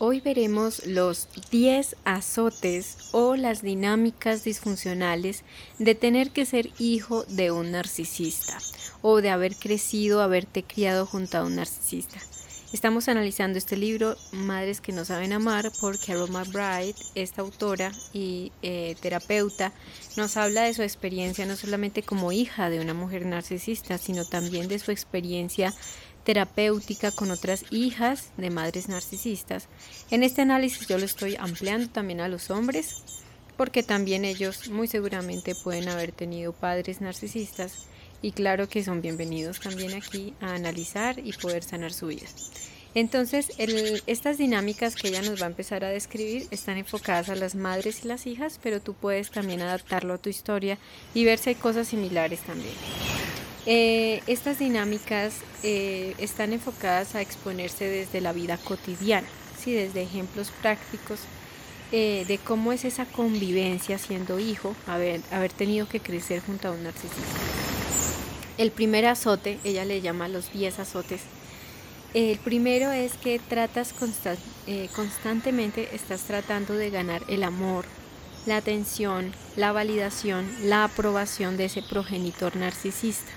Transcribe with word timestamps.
Hoy 0.00 0.20
veremos 0.20 0.84
los 0.86 1.28
10 1.52 1.94
azotes 2.04 2.96
o 3.12 3.36
las 3.36 3.62
dinámicas 3.62 4.42
disfuncionales 4.42 5.44
de 5.78 5.94
tener 5.94 6.30
que 6.32 6.46
ser 6.46 6.70
hijo 6.80 7.22
de 7.28 7.52
un 7.52 7.70
narcisista 7.70 8.58
o 9.02 9.20
de 9.20 9.30
haber 9.30 9.54
crecido, 9.54 10.20
haberte 10.20 10.64
criado 10.64 11.06
junto 11.06 11.38
a 11.38 11.44
un 11.44 11.54
narcisista. 11.54 12.18
Estamos 12.74 13.08
analizando 13.08 13.56
este 13.56 13.76
libro, 13.76 14.16
Madres 14.32 14.80
que 14.80 14.90
no 14.90 15.04
saben 15.04 15.32
amar, 15.32 15.70
por 15.80 15.96
Carol 15.96 16.28
McBride. 16.28 16.96
Esta 17.14 17.42
autora 17.42 17.92
y 18.12 18.50
eh, 18.62 18.96
terapeuta 19.00 19.72
nos 20.16 20.36
habla 20.36 20.62
de 20.62 20.74
su 20.74 20.82
experiencia 20.82 21.46
no 21.46 21.54
solamente 21.54 22.02
como 22.02 22.32
hija 22.32 22.70
de 22.70 22.80
una 22.80 22.92
mujer 22.92 23.26
narcisista, 23.26 23.96
sino 23.96 24.24
también 24.24 24.66
de 24.66 24.80
su 24.80 24.90
experiencia 24.90 25.72
terapéutica 26.24 27.12
con 27.12 27.30
otras 27.30 27.64
hijas 27.70 28.30
de 28.36 28.50
madres 28.50 28.88
narcisistas. 28.88 29.68
En 30.10 30.22
este 30.22 30.42
análisis 30.42 30.88
yo 30.88 30.98
lo 30.98 31.04
estoy 31.04 31.36
ampliando 31.38 31.88
también 31.88 32.20
a 32.20 32.28
los 32.28 32.50
hombres, 32.50 33.02
porque 33.56 33.82
también 33.82 34.24
ellos 34.24 34.68
muy 34.70 34.88
seguramente 34.88 35.54
pueden 35.54 35.88
haber 35.88 36.12
tenido 36.12 36.52
padres 36.52 37.00
narcisistas 37.00 37.86
y 38.22 38.32
claro 38.32 38.68
que 38.68 38.82
son 38.82 39.02
bienvenidos 39.02 39.60
también 39.60 39.94
aquí 39.94 40.34
a 40.40 40.54
analizar 40.54 41.18
y 41.18 41.32
poder 41.34 41.62
sanar 41.62 41.92
su 41.92 42.08
vida. 42.08 42.26
Entonces, 42.96 43.50
estas 44.06 44.38
dinámicas 44.38 44.94
que 44.94 45.08
ella 45.08 45.20
nos 45.20 45.40
va 45.40 45.46
a 45.46 45.50
empezar 45.50 45.84
a 45.84 45.88
describir 45.88 46.46
están 46.52 46.78
enfocadas 46.78 47.28
a 47.28 47.34
las 47.34 47.56
madres 47.56 48.04
y 48.04 48.08
las 48.08 48.26
hijas, 48.26 48.60
pero 48.62 48.80
tú 48.80 48.94
puedes 48.94 49.30
también 49.30 49.62
adaptarlo 49.62 50.14
a 50.14 50.18
tu 50.18 50.30
historia 50.30 50.78
y 51.12 51.24
ver 51.24 51.38
si 51.38 51.50
hay 51.50 51.56
cosas 51.56 51.88
similares 51.88 52.40
también. 52.40 52.74
Eh, 53.66 54.22
estas 54.26 54.58
dinámicas 54.58 55.36
eh, 55.62 56.14
están 56.18 56.52
enfocadas 56.52 57.14
a 57.14 57.22
exponerse 57.22 57.86
desde 57.88 58.20
la 58.20 58.34
vida 58.34 58.58
cotidiana, 58.58 59.26
¿sí? 59.58 59.72
desde 59.72 60.02
ejemplos 60.02 60.50
prácticos 60.50 61.20
eh, 61.90 62.26
de 62.28 62.36
cómo 62.36 62.72
es 62.72 62.84
esa 62.84 63.06
convivencia 63.06 63.96
siendo 63.96 64.38
hijo, 64.38 64.76
haber, 64.86 65.22
tenido 65.56 65.88
que 65.88 66.00
crecer 66.00 66.42
junto 66.42 66.68
a 66.68 66.72
un 66.72 66.82
narcisista. 66.82 67.22
El 68.58 68.70
primer 68.70 69.06
azote, 69.06 69.58
ella 69.64 69.86
le 69.86 70.02
llama 70.02 70.28
los 70.28 70.52
10 70.52 70.80
azotes. 70.80 71.22
El 72.12 72.38
primero 72.38 72.92
es 72.92 73.14
que 73.14 73.40
tratas 73.40 73.94
constantemente, 74.94 75.88
estás 75.92 76.22
tratando 76.22 76.74
de 76.74 76.90
ganar 76.90 77.22
el 77.28 77.42
amor, 77.42 77.86
la 78.46 78.58
atención, 78.58 79.32
la 79.56 79.72
validación, 79.72 80.48
la 80.62 80.84
aprobación 80.84 81.56
de 81.56 81.64
ese 81.64 81.82
progenitor 81.82 82.54
narcisista 82.56 83.32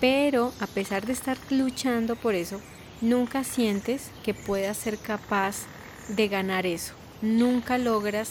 pero 0.00 0.52
a 0.60 0.66
pesar 0.66 1.06
de 1.06 1.12
estar 1.12 1.38
luchando 1.50 2.16
por 2.16 2.34
eso, 2.34 2.60
nunca 3.00 3.44
sientes 3.44 4.10
que 4.24 4.34
puedas 4.34 4.76
ser 4.76 4.98
capaz 4.98 5.66
de 6.08 6.28
ganar 6.28 6.66
eso. 6.66 6.94
Nunca 7.22 7.78
logras 7.78 8.30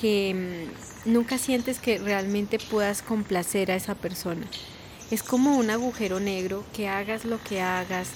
que, 0.00 0.66
mm, 1.04 1.12
nunca 1.12 1.38
sientes 1.38 1.78
que 1.78 1.98
realmente 1.98 2.58
puedas 2.58 3.02
complacer 3.02 3.70
a 3.70 3.76
esa 3.76 3.94
persona. 3.94 4.46
Es 5.10 5.22
como 5.22 5.56
un 5.58 5.70
agujero 5.70 6.20
negro 6.20 6.64
que 6.72 6.88
hagas 6.88 7.24
lo 7.24 7.42
que 7.42 7.60
hagas, 7.60 8.08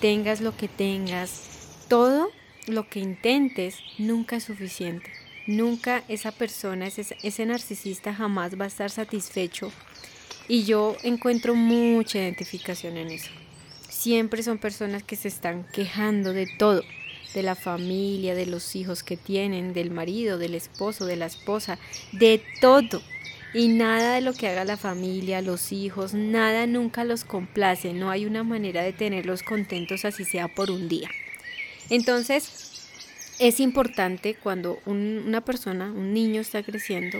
tengas 0.00 0.40
lo 0.40 0.56
que 0.56 0.68
tengas, 0.68 1.42
todo 1.88 2.30
lo 2.68 2.88
que 2.88 3.00
intentes 3.00 3.78
nunca 3.98 4.36
es 4.36 4.44
suficiente. 4.44 5.10
Nunca 5.48 6.04
esa 6.08 6.30
persona, 6.30 6.86
ese, 6.86 7.16
ese 7.22 7.46
narcisista 7.46 8.14
jamás 8.14 8.60
va 8.60 8.66
a 8.66 8.68
estar 8.68 8.90
satisfecho 8.90 9.72
y 10.48 10.64
yo 10.64 10.96
encuentro 11.02 11.54
mucha 11.54 12.18
identificación 12.18 12.96
en 12.96 13.10
eso. 13.10 13.30
Siempre 13.88 14.42
son 14.42 14.58
personas 14.58 15.02
que 15.02 15.16
se 15.16 15.28
están 15.28 15.66
quejando 15.72 16.32
de 16.32 16.46
todo, 16.58 16.82
de 17.34 17.42
la 17.42 17.54
familia, 17.54 18.34
de 18.34 18.46
los 18.46 18.74
hijos 18.74 19.02
que 19.02 19.16
tienen, 19.16 19.74
del 19.74 19.90
marido, 19.90 20.38
del 20.38 20.54
esposo, 20.54 21.04
de 21.04 21.16
la 21.16 21.26
esposa, 21.26 21.78
de 22.12 22.42
todo. 22.60 23.02
Y 23.54 23.68
nada 23.68 24.14
de 24.14 24.20
lo 24.20 24.34
que 24.34 24.48
haga 24.48 24.64
la 24.64 24.76
familia, 24.76 25.42
los 25.42 25.72
hijos, 25.72 26.14
nada 26.14 26.66
nunca 26.66 27.04
los 27.04 27.24
complace. 27.24 27.92
No 27.92 28.10
hay 28.10 28.24
una 28.24 28.44
manera 28.44 28.82
de 28.82 28.92
tenerlos 28.92 29.42
contentos 29.42 30.04
así 30.04 30.24
sea 30.24 30.48
por 30.48 30.70
un 30.70 30.88
día. 30.88 31.08
Entonces, 31.90 32.86
es 33.38 33.60
importante 33.60 34.34
cuando 34.34 34.78
una 34.84 35.42
persona, 35.42 35.92
un 35.92 36.12
niño 36.12 36.40
está 36.40 36.62
creciendo, 36.62 37.18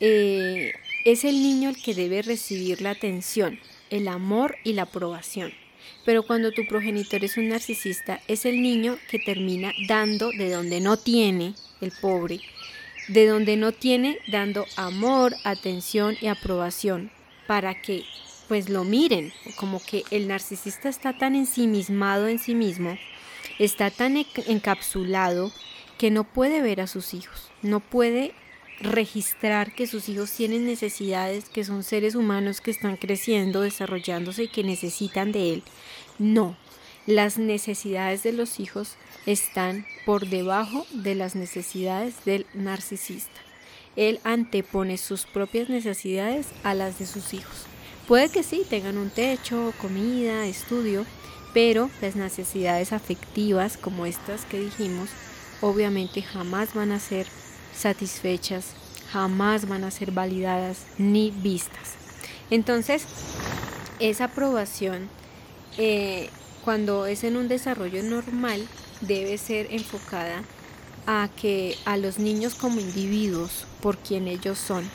eh, 0.00 0.72
es 1.06 1.22
el 1.22 1.40
niño 1.40 1.68
el 1.68 1.80
que 1.80 1.94
debe 1.94 2.20
recibir 2.20 2.82
la 2.82 2.90
atención, 2.90 3.60
el 3.90 4.08
amor 4.08 4.56
y 4.64 4.72
la 4.72 4.82
aprobación. 4.82 5.52
Pero 6.04 6.24
cuando 6.24 6.50
tu 6.50 6.66
progenitor 6.66 7.22
es 7.22 7.36
un 7.36 7.48
narcisista, 7.48 8.20
es 8.26 8.44
el 8.44 8.60
niño 8.60 8.98
que 9.08 9.20
termina 9.20 9.72
dando 9.86 10.30
de 10.30 10.50
donde 10.50 10.80
no 10.80 10.96
tiene, 10.96 11.54
el 11.80 11.92
pobre, 11.92 12.40
de 13.06 13.24
donde 13.28 13.56
no 13.56 13.70
tiene, 13.70 14.18
dando 14.26 14.66
amor, 14.74 15.36
atención 15.44 16.16
y 16.20 16.26
aprobación, 16.26 17.12
para 17.46 17.80
que 17.80 18.02
pues 18.48 18.68
lo 18.68 18.82
miren, 18.82 19.32
como 19.54 19.80
que 19.80 20.02
el 20.10 20.26
narcisista 20.26 20.88
está 20.88 21.16
tan 21.16 21.36
ensimismado 21.36 22.26
en 22.26 22.40
sí 22.40 22.56
mismo, 22.56 22.98
está 23.60 23.92
tan 23.92 24.16
encapsulado 24.16 25.52
que 25.98 26.10
no 26.10 26.24
puede 26.24 26.62
ver 26.62 26.80
a 26.80 26.88
sus 26.88 27.14
hijos, 27.14 27.48
no 27.62 27.78
puede 27.78 28.34
registrar 28.80 29.74
que 29.74 29.86
sus 29.86 30.08
hijos 30.08 30.32
tienen 30.32 30.66
necesidades, 30.66 31.48
que 31.48 31.64
son 31.64 31.82
seres 31.82 32.14
humanos 32.14 32.60
que 32.60 32.70
están 32.70 32.96
creciendo, 32.96 33.62
desarrollándose 33.62 34.44
y 34.44 34.48
que 34.48 34.64
necesitan 34.64 35.32
de 35.32 35.54
él. 35.54 35.62
No, 36.18 36.56
las 37.06 37.38
necesidades 37.38 38.22
de 38.22 38.32
los 38.32 38.60
hijos 38.60 38.96
están 39.26 39.86
por 40.04 40.28
debajo 40.28 40.86
de 40.92 41.14
las 41.14 41.34
necesidades 41.34 42.24
del 42.24 42.46
narcisista. 42.54 43.40
Él 43.96 44.20
antepone 44.24 44.98
sus 44.98 45.24
propias 45.24 45.68
necesidades 45.68 46.48
a 46.62 46.74
las 46.74 46.98
de 46.98 47.06
sus 47.06 47.32
hijos. 47.32 47.66
Puede 48.06 48.28
que 48.28 48.42
sí, 48.42 48.62
tengan 48.68 48.98
un 48.98 49.10
techo, 49.10 49.72
comida, 49.80 50.46
estudio, 50.46 51.06
pero 51.54 51.90
las 52.02 52.14
necesidades 52.14 52.92
afectivas 52.92 53.78
como 53.78 54.04
estas 54.04 54.44
que 54.44 54.60
dijimos, 54.60 55.08
obviamente 55.62 56.22
jamás 56.22 56.74
van 56.74 56.92
a 56.92 57.00
ser 57.00 57.26
satisfechas, 57.76 58.74
jamás 59.12 59.68
van 59.68 59.84
a 59.84 59.90
ser 59.90 60.10
validadas 60.10 60.86
ni 60.98 61.30
vistas. 61.30 61.94
Entonces, 62.50 63.04
esa 63.98 64.24
aprobación, 64.24 65.08
eh, 65.78 66.30
cuando 66.64 67.06
es 67.06 67.24
en 67.24 67.36
un 67.36 67.48
desarrollo 67.48 68.02
normal, 68.02 68.66
debe 69.00 69.38
ser 69.38 69.68
enfocada 69.70 70.42
a 71.06 71.28
que 71.40 71.76
a 71.84 71.96
los 71.96 72.18
niños 72.18 72.54
como 72.54 72.80
individuos 72.80 73.66
por 73.80 73.98
quien 73.98 74.26
ellos 74.26 74.58
son. 74.58 74.88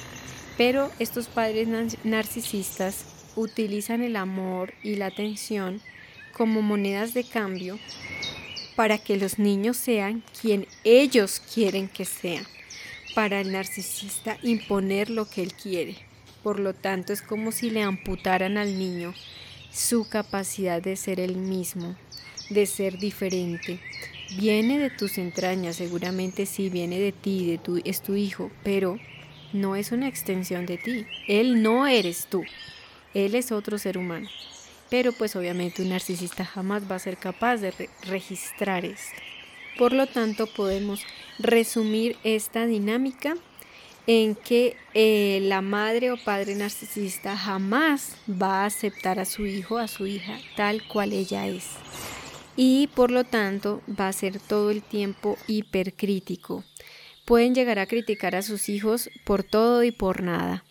Pero 0.57 0.91
estos 0.99 1.27
padres 1.27 1.67
narcisistas 2.03 3.05
utilizan 3.35 4.01
el 4.01 4.17
amor 4.17 4.73
y 4.83 4.95
la 4.95 5.07
atención 5.07 5.81
como 6.33 6.61
monedas 6.61 7.13
de 7.13 7.23
cambio 7.23 7.79
para 8.75 8.97
que 8.97 9.17
los 9.17 9.39
niños 9.39 9.77
sean 9.77 10.23
quien 10.41 10.67
ellos 10.83 11.41
quieren 11.53 11.87
que 11.87 12.05
sean 12.05 12.45
para 13.13 13.39
el 13.41 13.51
narcisista 13.51 14.37
imponer 14.43 15.09
lo 15.09 15.29
que 15.29 15.41
él 15.41 15.53
quiere. 15.53 15.95
Por 16.43 16.59
lo 16.59 16.73
tanto, 16.73 17.13
es 17.13 17.21
como 17.21 17.51
si 17.51 17.69
le 17.69 17.83
amputaran 17.83 18.57
al 18.57 18.77
niño 18.77 19.13
su 19.71 20.07
capacidad 20.07 20.81
de 20.81 20.95
ser 20.95 21.19
el 21.19 21.35
mismo, 21.35 21.95
de 22.49 22.65
ser 22.65 22.97
diferente. 22.97 23.79
Viene 24.37 24.79
de 24.79 24.89
tus 24.89 25.17
entrañas, 25.17 25.75
seguramente 25.75 26.45
sí, 26.45 26.69
viene 26.69 26.99
de 26.99 27.11
ti, 27.11 27.45
de 27.45 27.57
tu, 27.57 27.81
es 27.83 28.01
tu 28.01 28.15
hijo, 28.15 28.49
pero 28.63 28.97
no 29.53 29.75
es 29.75 29.91
una 29.91 30.07
extensión 30.07 30.65
de 30.65 30.77
ti. 30.77 31.05
Él 31.27 31.61
no 31.61 31.87
eres 31.87 32.27
tú, 32.29 32.43
él 33.13 33.35
es 33.35 33.51
otro 33.51 33.77
ser 33.77 33.97
humano. 33.97 34.29
Pero 34.89 35.13
pues 35.13 35.35
obviamente 35.35 35.81
un 35.81 35.89
narcisista 35.89 36.43
jamás 36.43 36.89
va 36.89 36.95
a 36.95 36.99
ser 36.99 37.17
capaz 37.17 37.57
de 37.57 37.73
registrar 38.03 38.83
esto. 38.83 39.21
Por 39.81 39.93
lo 39.93 40.05
tanto, 40.05 40.45
podemos 40.45 41.01
resumir 41.39 42.15
esta 42.23 42.67
dinámica 42.67 43.35
en 44.05 44.35
que 44.35 44.77
eh, 44.93 45.39
la 45.41 45.63
madre 45.63 46.11
o 46.11 46.17
padre 46.17 46.53
narcisista 46.53 47.35
jamás 47.35 48.15
va 48.29 48.61
a 48.61 48.65
aceptar 48.67 49.17
a 49.17 49.25
su 49.25 49.47
hijo, 49.47 49.79
a 49.79 49.87
su 49.87 50.05
hija, 50.05 50.37
tal 50.55 50.87
cual 50.87 51.13
ella 51.13 51.47
es. 51.47 51.65
Y 52.55 52.89
por 52.93 53.09
lo 53.09 53.23
tanto 53.23 53.81
va 53.99 54.09
a 54.09 54.13
ser 54.13 54.39
todo 54.39 54.69
el 54.69 54.83
tiempo 54.83 55.35
hipercrítico. 55.47 56.63
Pueden 57.25 57.55
llegar 57.55 57.79
a 57.79 57.87
criticar 57.87 58.35
a 58.35 58.43
sus 58.43 58.69
hijos 58.69 59.09
por 59.25 59.41
todo 59.41 59.83
y 59.83 59.91
por 59.91 60.21
nada. 60.21 60.63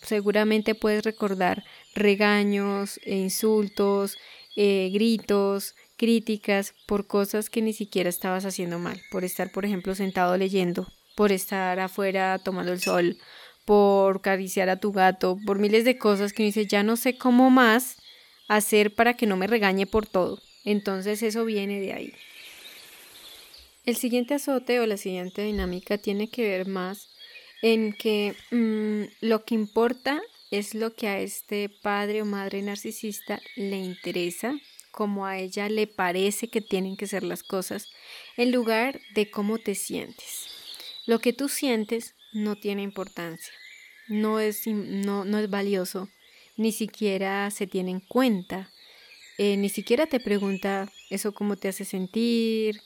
Seguramente 0.00 0.74
puedes 0.74 1.04
recordar 1.04 1.64
regaños, 1.94 2.98
e 3.04 3.14
insultos, 3.14 4.16
eh, 4.56 4.88
gritos, 4.90 5.74
críticas 5.98 6.74
por 6.86 7.06
cosas 7.06 7.50
que 7.50 7.60
ni 7.60 7.74
siquiera 7.74 8.08
estabas 8.08 8.46
haciendo 8.46 8.78
mal, 8.78 8.98
por 9.10 9.24
estar, 9.24 9.52
por 9.52 9.66
ejemplo, 9.66 9.94
sentado 9.94 10.38
leyendo, 10.38 10.90
por 11.14 11.32
estar 11.32 11.78
afuera 11.80 12.38
tomando 12.38 12.72
el 12.72 12.80
sol, 12.80 13.18
por 13.66 14.22
cariciar 14.22 14.70
a 14.70 14.80
tu 14.80 14.92
gato, 14.92 15.36
por 15.44 15.58
miles 15.58 15.84
de 15.84 15.98
cosas 15.98 16.32
que 16.32 16.44
dice, 16.44 16.66
ya 16.66 16.82
no 16.82 16.96
sé 16.96 17.18
cómo 17.18 17.50
más 17.50 17.98
hacer 18.48 18.94
para 18.94 19.14
que 19.14 19.26
no 19.26 19.36
me 19.36 19.46
regañe 19.46 19.86
por 19.86 20.06
todo. 20.06 20.40
Entonces 20.64 21.22
eso 21.22 21.44
viene 21.44 21.80
de 21.80 21.92
ahí. 21.92 22.12
El 23.84 23.96
siguiente 23.96 24.34
azote 24.34 24.80
o 24.80 24.86
la 24.86 24.96
siguiente 24.96 25.42
dinámica 25.42 25.98
tiene 25.98 26.30
que 26.30 26.48
ver 26.48 26.66
más 26.66 27.08
en 27.60 27.92
que 27.92 28.34
mm, 28.50 29.26
lo 29.26 29.44
que 29.44 29.54
importa 29.54 30.22
es 30.50 30.74
lo 30.74 30.94
que 30.94 31.08
a 31.08 31.20
este 31.20 31.68
padre 31.68 32.22
o 32.22 32.24
madre 32.24 32.62
narcisista 32.62 33.40
le 33.56 33.78
interesa, 33.78 34.54
como 34.90 35.26
a 35.26 35.38
ella 35.38 35.68
le 35.68 35.86
parece 35.86 36.48
que 36.48 36.60
tienen 36.60 36.96
que 36.96 37.06
ser 37.06 37.22
las 37.22 37.42
cosas, 37.42 37.88
en 38.36 38.52
lugar 38.52 39.00
de 39.14 39.30
cómo 39.30 39.58
te 39.58 39.74
sientes. 39.74 40.48
Lo 41.06 41.20
que 41.20 41.32
tú 41.32 41.48
sientes 41.48 42.14
no 42.32 42.56
tiene 42.56 42.82
importancia, 42.82 43.52
no 44.08 44.40
es, 44.40 44.66
no, 44.66 45.24
no 45.24 45.38
es 45.38 45.48
valioso, 45.48 46.08
ni 46.56 46.72
siquiera 46.72 47.50
se 47.50 47.66
tiene 47.66 47.92
en 47.92 48.00
cuenta, 48.00 48.70
eh, 49.38 49.56
ni 49.56 49.68
siquiera 49.68 50.06
te 50.06 50.20
pregunta 50.20 50.90
eso 51.10 51.32
cómo 51.32 51.56
te 51.56 51.68
hace 51.68 51.84
sentir, 51.84 52.80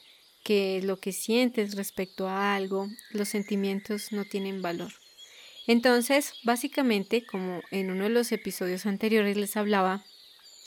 qué 0.44 0.78
es 0.78 0.84
lo 0.84 0.98
que 0.98 1.12
sientes 1.12 1.74
respecto 1.74 2.28
a 2.28 2.54
algo, 2.54 2.88
los 3.10 3.28
sentimientos 3.28 4.12
no 4.12 4.24
tienen 4.24 4.62
valor. 4.62 4.92
Entonces, 5.66 6.34
básicamente, 6.42 7.24
como 7.24 7.62
en 7.70 7.90
uno 7.90 8.04
de 8.04 8.10
los 8.10 8.32
episodios 8.32 8.84
anteriores 8.86 9.36
les 9.36 9.56
hablaba, 9.56 10.04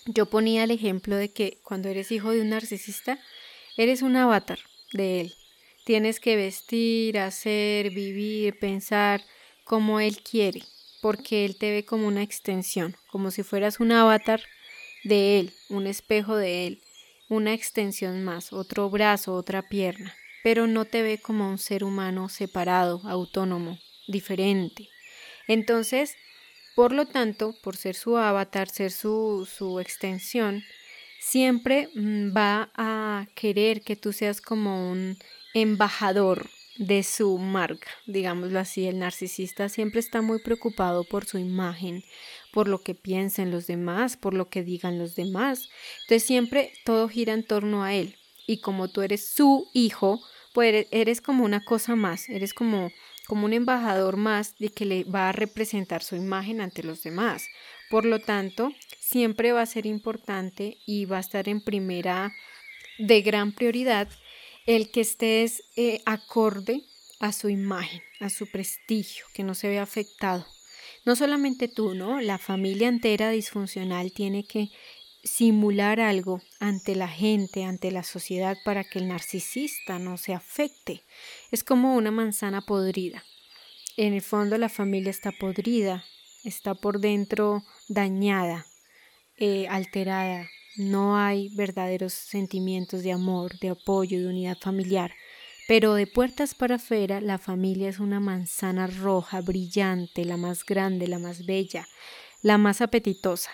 yo 0.06 0.28
ponía 0.28 0.64
el 0.64 0.72
ejemplo 0.72 1.16
de 1.16 1.32
que 1.32 1.60
cuando 1.64 1.90
eres 1.90 2.12
hijo 2.12 2.32
de 2.32 2.42
un 2.42 2.50
narcisista, 2.50 3.20
eres 3.78 4.02
un 4.02 4.16
avatar 4.16 4.60
de 4.94 5.22
él. 5.22 5.34
Tienes 5.86 6.20
que 6.20 6.36
vestir, 6.36 7.20
hacer, 7.20 7.92
vivir, 7.92 8.58
pensar 8.60 9.22
como 9.64 10.00
él 10.00 10.22
quiere, 10.22 10.64
porque 11.02 11.46
él 11.46 11.58
te 11.58 11.72
ve 11.72 11.86
como 11.86 12.08
una 12.08 12.24
extensión, 12.24 12.96
como 13.12 13.32
si 13.32 13.44
fueras 13.44 13.80
un 13.80 13.92
avatar 13.92 14.42
de 15.04 15.40
él, 15.40 15.54
un 15.70 15.88
espejo 15.88 16.36
de 16.36 16.68
él 16.68 16.82
una 17.28 17.54
extensión 17.54 18.24
más, 18.24 18.54
otro 18.54 18.90
brazo, 18.90 19.34
otra 19.34 19.64
pierna, 19.64 20.14
pero 20.44 20.68
no 20.68 20.86
te 20.86 21.02
ve 21.02 21.18
como 21.18 21.50
un 21.50 21.58
ser 21.58 21.84
humano 21.84 22.30
separado, 22.30 23.02
autónomo, 23.06 23.80
diferente. 24.08 24.90
Entonces, 25.48 26.16
por 26.76 26.92
lo 26.92 27.06
tanto, 27.06 27.56
por 27.64 27.78
ser 27.78 27.96
su 27.96 28.18
avatar, 28.18 28.70
ser 28.70 28.92
su, 28.92 29.48
su 29.52 29.80
extensión, 29.80 30.64
siempre 31.20 31.90
mm, 31.96 32.36
va 32.36 32.70
a 32.76 33.28
querer 33.34 33.82
que 33.82 33.96
tú 33.96 34.14
seas 34.14 34.42
como 34.42 34.92
un 34.92 35.18
embajador 35.54 36.50
de 36.78 37.04
su 37.04 37.38
marca, 37.38 37.90
digámoslo 38.06 38.60
así. 38.60 38.86
El 38.86 39.00
narcisista 39.00 39.70
siempre 39.70 40.00
está 40.00 40.22
muy 40.22 40.40
preocupado 40.40 41.04
por 41.04 41.26
su 41.26 41.38
imagen, 41.38 42.04
por 42.52 42.68
lo 42.68 42.82
que 42.82 42.96
piensen 42.96 43.52
los 43.52 43.68
demás, 43.68 44.18
por 44.18 44.34
lo 44.34 44.50
que 44.50 44.64
digan 44.64 45.00
los 45.00 45.16
demás. 45.16 45.70
Entonces 46.02 46.24
siempre 46.24 46.74
todo 46.84 47.08
gira 47.08 47.34
en 47.34 47.46
torno 47.46 47.84
a 47.84 47.94
él. 47.94 48.18
Y 48.48 48.60
como 48.60 48.90
tú 48.90 49.02
eres 49.02 49.26
su 49.28 49.68
hijo, 49.74 50.22
pues 50.54 50.88
eres 50.92 51.22
como 51.22 51.44
una 51.44 51.64
cosa 51.64 51.96
más, 51.96 52.30
eres 52.30 52.54
como, 52.54 52.92
como 53.26 53.46
un 53.46 53.54
embajador 53.54 54.18
más 54.18 54.58
de 54.58 54.70
que 54.70 54.86
le 54.86 55.04
va 55.04 55.30
a 55.30 55.32
representar 55.32 56.04
su 56.04 56.16
imagen 56.16 56.62
ante 56.62 56.84
los 56.84 57.04
demás. 57.04 57.48
Por 57.90 58.06
lo 58.06 58.20
tanto, 58.20 58.72
siempre 59.00 59.52
va 59.52 59.62
a 59.62 59.66
ser 59.66 59.86
importante 59.86 60.78
y 60.86 61.06
va 61.06 61.18
a 61.18 61.22
estar 61.22 61.50
en 61.50 61.62
primera 61.62 62.34
de 62.98 63.22
gran 63.22 63.52
prioridad 63.52 64.08
el 64.66 64.92
que 64.92 65.02
estés 65.02 65.64
eh, 65.76 66.02
acorde 66.06 66.84
a 67.20 67.32
su 67.32 67.50
imagen, 67.50 68.02
a 68.20 68.30
su 68.30 68.50
prestigio, 68.50 69.26
que 69.34 69.44
no 69.44 69.56
se 69.56 69.70
vea 69.70 69.84
afectado. 69.84 70.46
No 71.06 71.16
solamente 71.16 71.68
tú, 71.68 71.94
¿no? 71.94 72.20
La 72.20 72.40
familia 72.40 72.88
entera 72.88 73.30
disfuncional 73.30 74.12
tiene 74.12 74.44
que 74.44 74.70
simular 75.26 76.00
algo 76.00 76.42
ante 76.60 76.96
la 76.96 77.08
gente, 77.08 77.66
ante 77.66 77.92
la 77.92 78.04
sociedad, 78.04 78.58
para 78.64 78.84
que 78.84 79.00
el 79.00 79.08
narcisista 79.08 80.00
no 80.00 80.18
se 80.18 80.34
afecte. 80.34 81.04
Es 81.52 81.64
como 81.64 81.96
una 81.96 82.12
manzana 82.12 82.62
podrida. 82.62 83.26
En 83.98 84.14
el 84.14 84.22
fondo 84.22 84.58
la 84.58 84.70
familia 84.70 85.10
está 85.10 85.32
podrida, 85.32 86.06
está 86.44 86.76
por 86.76 87.00
dentro 87.00 87.64
dañada, 87.90 88.66
eh, 89.38 89.68
alterada, 89.68 90.48
no 90.78 91.18
hay 91.18 91.50
verdaderos 91.56 92.14
sentimientos 92.14 93.02
de 93.02 93.12
amor, 93.12 93.58
de 93.60 93.70
apoyo, 93.70 94.20
de 94.20 94.28
unidad 94.28 94.58
familiar. 94.60 95.12
Pero 95.68 95.96
de 95.96 96.06
puertas 96.06 96.54
para 96.54 96.76
afuera, 96.76 97.22
la 97.22 97.40
familia 97.40 97.90
es 97.90 98.00
una 98.00 98.20
manzana 98.20 98.86
roja, 98.86 99.42
brillante, 99.42 100.24
la 100.26 100.38
más 100.38 100.64
grande, 100.64 101.08
la 101.08 101.18
más 101.18 101.46
bella, 101.46 101.88
la 102.44 102.58
más 102.58 102.82
apetitosa. 102.82 103.52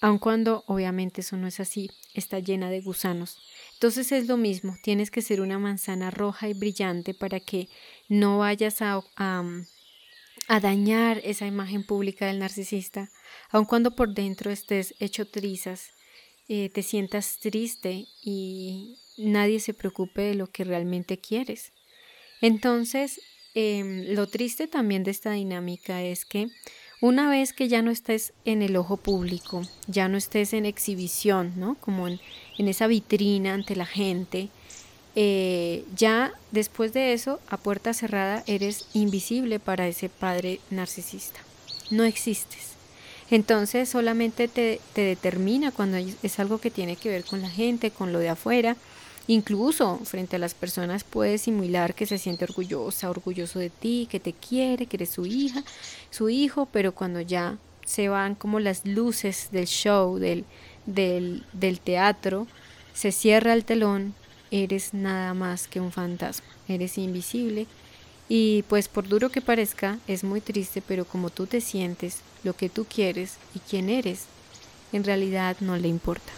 Aun 0.00 0.18
cuando 0.18 0.64
obviamente 0.66 1.22
eso 1.22 1.36
no 1.36 1.46
es 1.48 1.60
así, 1.60 1.90
está 2.14 2.38
llena 2.38 2.70
de 2.70 2.80
gusanos. 2.80 3.38
Entonces 3.74 4.12
es 4.12 4.26
lo 4.28 4.36
mismo, 4.36 4.76
tienes 4.82 5.10
que 5.10 5.22
ser 5.22 5.40
una 5.40 5.58
manzana 5.58 6.10
roja 6.10 6.48
y 6.48 6.54
brillante 6.54 7.14
para 7.14 7.40
que 7.40 7.68
no 8.08 8.38
vayas 8.38 8.80
a, 8.82 9.02
a, 9.16 9.44
a 10.48 10.60
dañar 10.60 11.20
esa 11.24 11.46
imagen 11.46 11.84
pública 11.84 12.26
del 12.26 12.38
narcisista, 12.38 13.10
aun 13.50 13.64
cuando 13.64 13.96
por 13.96 14.14
dentro 14.14 14.50
estés 14.50 14.94
hecho 15.00 15.26
trizas 15.26 15.92
eh, 16.50 16.70
te 16.70 16.82
sientas 16.82 17.38
triste 17.40 18.06
y 18.22 18.96
nadie 19.18 19.60
se 19.60 19.74
preocupe 19.74 20.22
de 20.22 20.34
lo 20.34 20.46
que 20.46 20.64
realmente 20.64 21.18
quieres. 21.18 21.72
Entonces, 22.40 23.20
em, 23.54 24.14
lo 24.14 24.26
triste 24.28 24.66
también 24.66 25.04
de 25.04 25.10
esta 25.10 25.32
dinámica 25.32 26.02
es 26.02 26.24
que 26.24 26.48
una 27.00 27.30
vez 27.30 27.52
que 27.52 27.68
ya 27.68 27.82
no 27.82 27.90
estés 27.90 28.32
en 28.44 28.62
el 28.62 28.76
ojo 28.76 28.96
público, 28.96 29.62
ya 29.86 30.08
no 30.08 30.16
estés 30.16 30.52
en 30.52 30.66
exhibición, 30.66 31.52
¿no? 31.56 31.76
Como 31.76 32.08
en, 32.08 32.18
esa 32.58 32.86
vitrina 32.88 33.54
ante 33.54 33.76
la 33.76 33.86
gente, 33.86 34.48
eh, 35.14 35.84
ya 35.94 36.32
después 36.50 36.92
de 36.92 37.12
eso, 37.12 37.40
a 37.48 37.56
puerta 37.56 37.94
cerrada, 37.94 38.42
eres 38.46 38.86
invisible 38.94 39.60
para 39.60 39.86
ese 39.86 40.08
padre 40.08 40.60
narcisista. 40.70 41.40
No 41.90 42.04
existes. 42.04 42.78
Entonces 43.30 43.88
solamente 43.88 44.48
te, 44.48 44.80
determina 44.94 45.70
cuando 45.70 45.98
es 45.98 46.40
algo 46.40 46.58
que 46.58 46.70
tiene 46.70 46.96
que 46.96 47.10
ver 47.10 47.24
con 47.24 47.42
la 47.42 47.50
gente, 47.50 47.90
con 47.90 48.12
lo 48.12 48.18
de 48.18 48.30
afuera. 48.30 48.76
Incluso 49.30 49.98
frente 50.04 50.36
a 50.36 50.38
las 50.38 50.54
personas 50.54 51.04
puede 51.04 51.36
simular 51.36 51.94
que 51.94 52.06
se 52.06 52.16
siente 52.16 52.44
orgullosa, 52.44 53.10
orgulloso 53.10 53.58
de 53.58 53.68
ti, 53.68 54.08
que 54.10 54.20
te 54.20 54.32
quiere, 54.32 54.86
que 54.86 54.96
eres 54.96 55.10
su 55.10 55.26
hija, 55.26 55.62
su 56.10 56.30
hijo, 56.30 56.66
pero 56.72 56.92
cuando 56.92 57.20
ya 57.20 57.58
se 57.84 58.08
van 58.08 58.34
como 58.34 58.58
las 58.58 58.86
luces 58.86 59.48
del 59.52 59.66
show, 59.66 60.18
del, 60.18 60.46
del, 60.86 61.44
del 61.52 61.78
teatro, 61.78 62.46
se 62.94 63.12
cierra 63.12 63.52
el 63.52 63.66
telón, 63.66 64.14
eres 64.50 64.94
nada 64.94 65.34
más 65.34 65.68
que 65.68 65.80
un 65.80 65.92
fantasma, 65.92 66.48
eres 66.66 66.96
invisible 66.96 67.66
y 68.30 68.62
pues 68.62 68.88
por 68.88 69.08
duro 69.08 69.28
que 69.28 69.42
parezca, 69.42 69.98
es 70.06 70.24
muy 70.24 70.40
triste, 70.40 70.80
pero 70.80 71.04
como 71.04 71.28
tú 71.28 71.46
te 71.46 71.60
sientes, 71.60 72.20
lo 72.44 72.54
que 72.54 72.70
tú 72.70 72.86
quieres 72.86 73.36
y 73.54 73.58
quién 73.58 73.90
eres, 73.90 74.24
en 74.92 75.04
realidad 75.04 75.56
no 75.60 75.76
le 75.76 75.88
importa. 75.88 76.32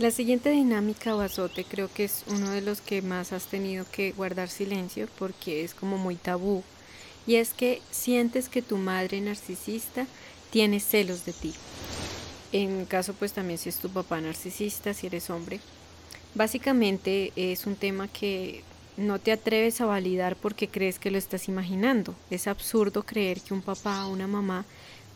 La 0.00 0.10
siguiente 0.10 0.48
dinámica 0.48 1.14
o 1.14 1.20
azote 1.20 1.62
creo 1.62 1.92
que 1.92 2.04
es 2.04 2.24
uno 2.28 2.48
de 2.52 2.62
los 2.62 2.80
que 2.80 3.02
más 3.02 3.34
has 3.34 3.44
tenido 3.44 3.84
que 3.92 4.12
guardar 4.12 4.48
silencio 4.48 5.06
porque 5.18 5.62
es 5.62 5.74
como 5.74 5.98
muy 5.98 6.16
tabú. 6.16 6.64
Y 7.26 7.34
es 7.34 7.52
que 7.52 7.82
sientes 7.90 8.48
que 8.48 8.62
tu 8.62 8.78
madre 8.78 9.20
narcisista 9.20 10.06
tiene 10.50 10.80
celos 10.80 11.26
de 11.26 11.34
ti. 11.34 11.52
En 12.50 12.86
caso 12.86 13.12
pues 13.12 13.34
también 13.34 13.58
si 13.58 13.68
es 13.68 13.76
tu 13.76 13.90
papá 13.90 14.22
narcisista, 14.22 14.94
si 14.94 15.06
eres 15.06 15.28
hombre. 15.28 15.60
Básicamente 16.34 17.34
es 17.36 17.66
un 17.66 17.76
tema 17.76 18.08
que 18.08 18.64
no 18.96 19.18
te 19.18 19.32
atreves 19.32 19.82
a 19.82 19.86
validar 19.86 20.34
porque 20.34 20.66
crees 20.66 20.98
que 20.98 21.10
lo 21.10 21.18
estás 21.18 21.46
imaginando. 21.46 22.14
Es 22.30 22.46
absurdo 22.46 23.02
creer 23.02 23.42
que 23.42 23.52
un 23.52 23.60
papá 23.60 24.06
o 24.06 24.12
una 24.12 24.26
mamá 24.26 24.64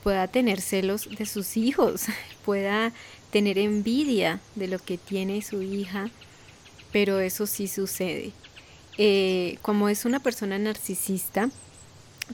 pueda 0.05 0.29
tener 0.29 0.61
celos 0.61 1.09
de 1.09 1.25
sus 1.27 1.57
hijos, 1.57 2.05
pueda 2.45 2.93
tener 3.33 3.59
envidia 3.59 4.39
de 4.55 4.69
lo 4.69 4.79
que 4.79 4.99
tiene 4.99 5.43
su 5.43 5.63
hija, 5.63 6.11
pero 6.93 7.19
eso 7.19 7.47
sí 7.47 7.67
sucede. 7.67 8.31
Eh, 8.99 9.59
como 9.63 9.89
es 9.89 10.05
una 10.05 10.21
persona 10.21 10.57
narcisista, 10.59 11.51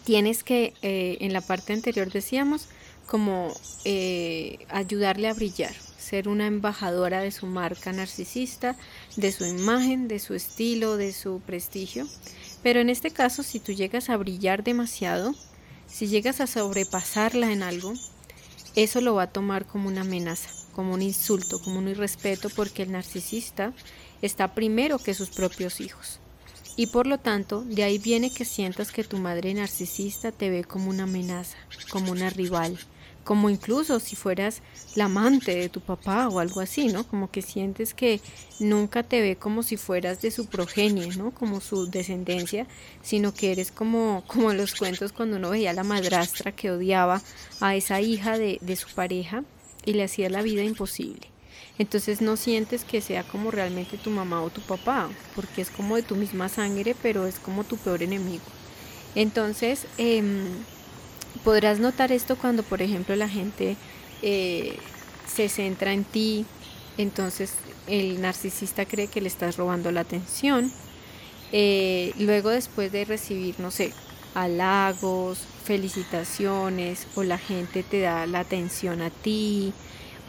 tienes 0.05 0.45
que, 0.45 0.75
eh, 0.83 1.17
en 1.21 1.33
la 1.33 1.41
parte 1.41 1.73
anterior 1.73 2.13
decíamos, 2.13 2.69
como 3.07 3.55
eh, 3.85 4.59
ayudarle 4.69 5.29
a 5.29 5.35
brillar, 5.35 5.73
ser 5.97 6.29
una 6.29 6.47
embajadora 6.47 7.21
de 7.21 7.31
su 7.31 7.47
marca 7.47 7.93
narcisista, 7.93 8.77
de 9.17 9.33
su 9.33 9.47
imagen, 9.47 10.09
de 10.09 10.19
su 10.19 10.35
estilo, 10.35 10.97
de 10.97 11.13
su 11.13 11.41
prestigio. 11.41 12.07
Pero 12.63 12.81
en 12.81 12.91
este 12.91 13.11
caso, 13.11 13.43
si 13.43 13.59
tú 13.59 13.73
llegas 13.73 14.11
a 14.11 14.17
brillar 14.17 14.65
demasiado, 14.65 15.35
si 15.91 16.07
llegas 16.07 16.41
a 16.41 16.47
sobrepasarla 16.47 17.53
en 17.53 17.63
algo, 17.63 17.93
eso 18.77 19.01
lo 19.01 19.15
va 19.15 19.25
a 19.25 19.33
tomar 19.33 19.67
como 19.67 19.89
una 19.89 20.03
amenaza, 20.03 20.51
como 20.75 20.95
un 20.95 21.03
insulto, 21.03 21.61
como 21.61 21.79
un 21.79 21.89
irrespeto, 21.89 22.49
porque 22.51 22.83
el 22.83 22.93
narcisista 22.93 23.73
está 24.23 24.55
primero 24.55 24.99
que 24.99 25.15
sus 25.15 25.31
propios 25.31 25.81
hijos. 25.81 26.21
Y 26.77 26.87
por 26.87 27.07
lo 27.07 27.19
tanto, 27.19 27.63
de 27.63 27.83
ahí 27.83 27.99
viene 27.99 28.33
que 28.33 28.45
sientas 28.45 28.93
que 28.93 29.05
tu 29.05 29.19
madre 29.19 29.53
narcisista 29.53 30.33
te 30.33 30.51
ve 30.51 30.65
como 30.65 30.89
una 30.89 31.03
amenaza, 31.03 31.57
como 31.91 32.13
una 32.13 32.31
rival, 32.31 32.79
como 33.25 33.51
incluso 33.51 34.01
si 34.01 34.17
fueras 34.17 34.63
la 34.95 35.05
amante 35.05 35.55
de 35.55 35.69
tu 35.69 35.81
papá 35.81 36.29
o 36.29 36.41
algo 36.41 36.61
así, 36.61 36.89
¿no? 36.89 37.07
Como 37.07 37.31
que 37.31 37.43
sientes 37.43 37.95
que 37.95 38.21
nunca 38.59 39.03
te 39.03 39.21
ve 39.21 39.37
como 39.37 39.63
si 39.63 39.77
fueras 39.77 40.21
de 40.23 40.31
su 40.31 40.47
progenie, 40.47 41.17
¿no? 41.17 41.31
Como 41.31 41.61
su 41.61 41.91
descendencia, 41.91 42.67
sino 43.03 43.33
que 43.33 43.53
eres 43.53 43.71
como, 43.71 44.25
como 44.29 44.53
los 44.53 44.75
cuentos 44.75 45.13
cuando 45.13 45.37
uno 45.37 45.51
veía 45.51 45.71
a 45.71 45.75
la 45.75 45.85
madrastra 45.85 46.53
que 46.53 46.71
odiaba 46.71 47.23
a 47.61 47.77
esa 47.77 48.01
hija 48.01 48.39
de, 48.39 48.59
de 48.61 48.77
su 48.77 48.89
pareja 48.91 49.45
y 49.85 49.93
le 49.93 50.05
hacía 50.05 50.31
la 50.31 50.43
vida 50.43 50.63
imposible. 50.63 51.29
Entonces 51.79 52.21
no 52.21 52.37
sientes 52.37 52.85
que 52.85 53.01
sea 53.01 53.23
como 53.23 53.51
realmente 53.51 53.97
tu 53.97 54.11
mamá 54.11 54.43
o 54.43 54.51
tu 54.51 54.61
papá, 54.61 55.09
porque 55.35 55.63
es 55.63 55.71
como 55.71 55.97
de 55.97 56.03
tu 56.03 56.15
misma 56.15 56.49
sangre, 56.49 56.95
pero 57.01 57.27
es 57.27 57.39
como 57.39 57.65
tu 57.65 57.77
peor 57.79 58.03
enemigo. 58.03 58.45
Entonces, 59.15 59.87
eh, 59.97 60.23
Podrás 61.45 61.79
notar 61.79 62.13
esto 62.13 62.37
cuando, 62.37 62.63
por 62.63 62.83
ejemplo, 62.83 63.17
la 63.17 63.29
gente 63.29 63.77
eh, 64.21 64.77
se 65.27 65.49
centra 65.49 65.93
en 65.93 66.05
ti, 66.05 66.45
entonces 66.99 67.55
el 67.87 68.21
narcisista 68.21 68.85
cree 68.85 69.09
que 69.09 69.21
le 69.21 69.29
estás 69.29 69.57
robando 69.57 69.91
la 69.91 70.01
atención. 70.01 70.71
Eh, 71.53 72.13
luego, 72.19 72.51
después 72.51 72.93
de 72.93 73.05
recibir, 73.05 73.55
no 73.59 73.71
sé, 73.71 73.93
halagos, 74.35 75.39
felicitaciones, 75.65 77.07
o 77.15 77.23
la 77.23 77.39
gente 77.39 77.83
te 77.83 78.01
da 78.01 78.27
la 78.27 78.41
atención 78.41 79.01
a 79.01 79.11
ti, 79.11 79.73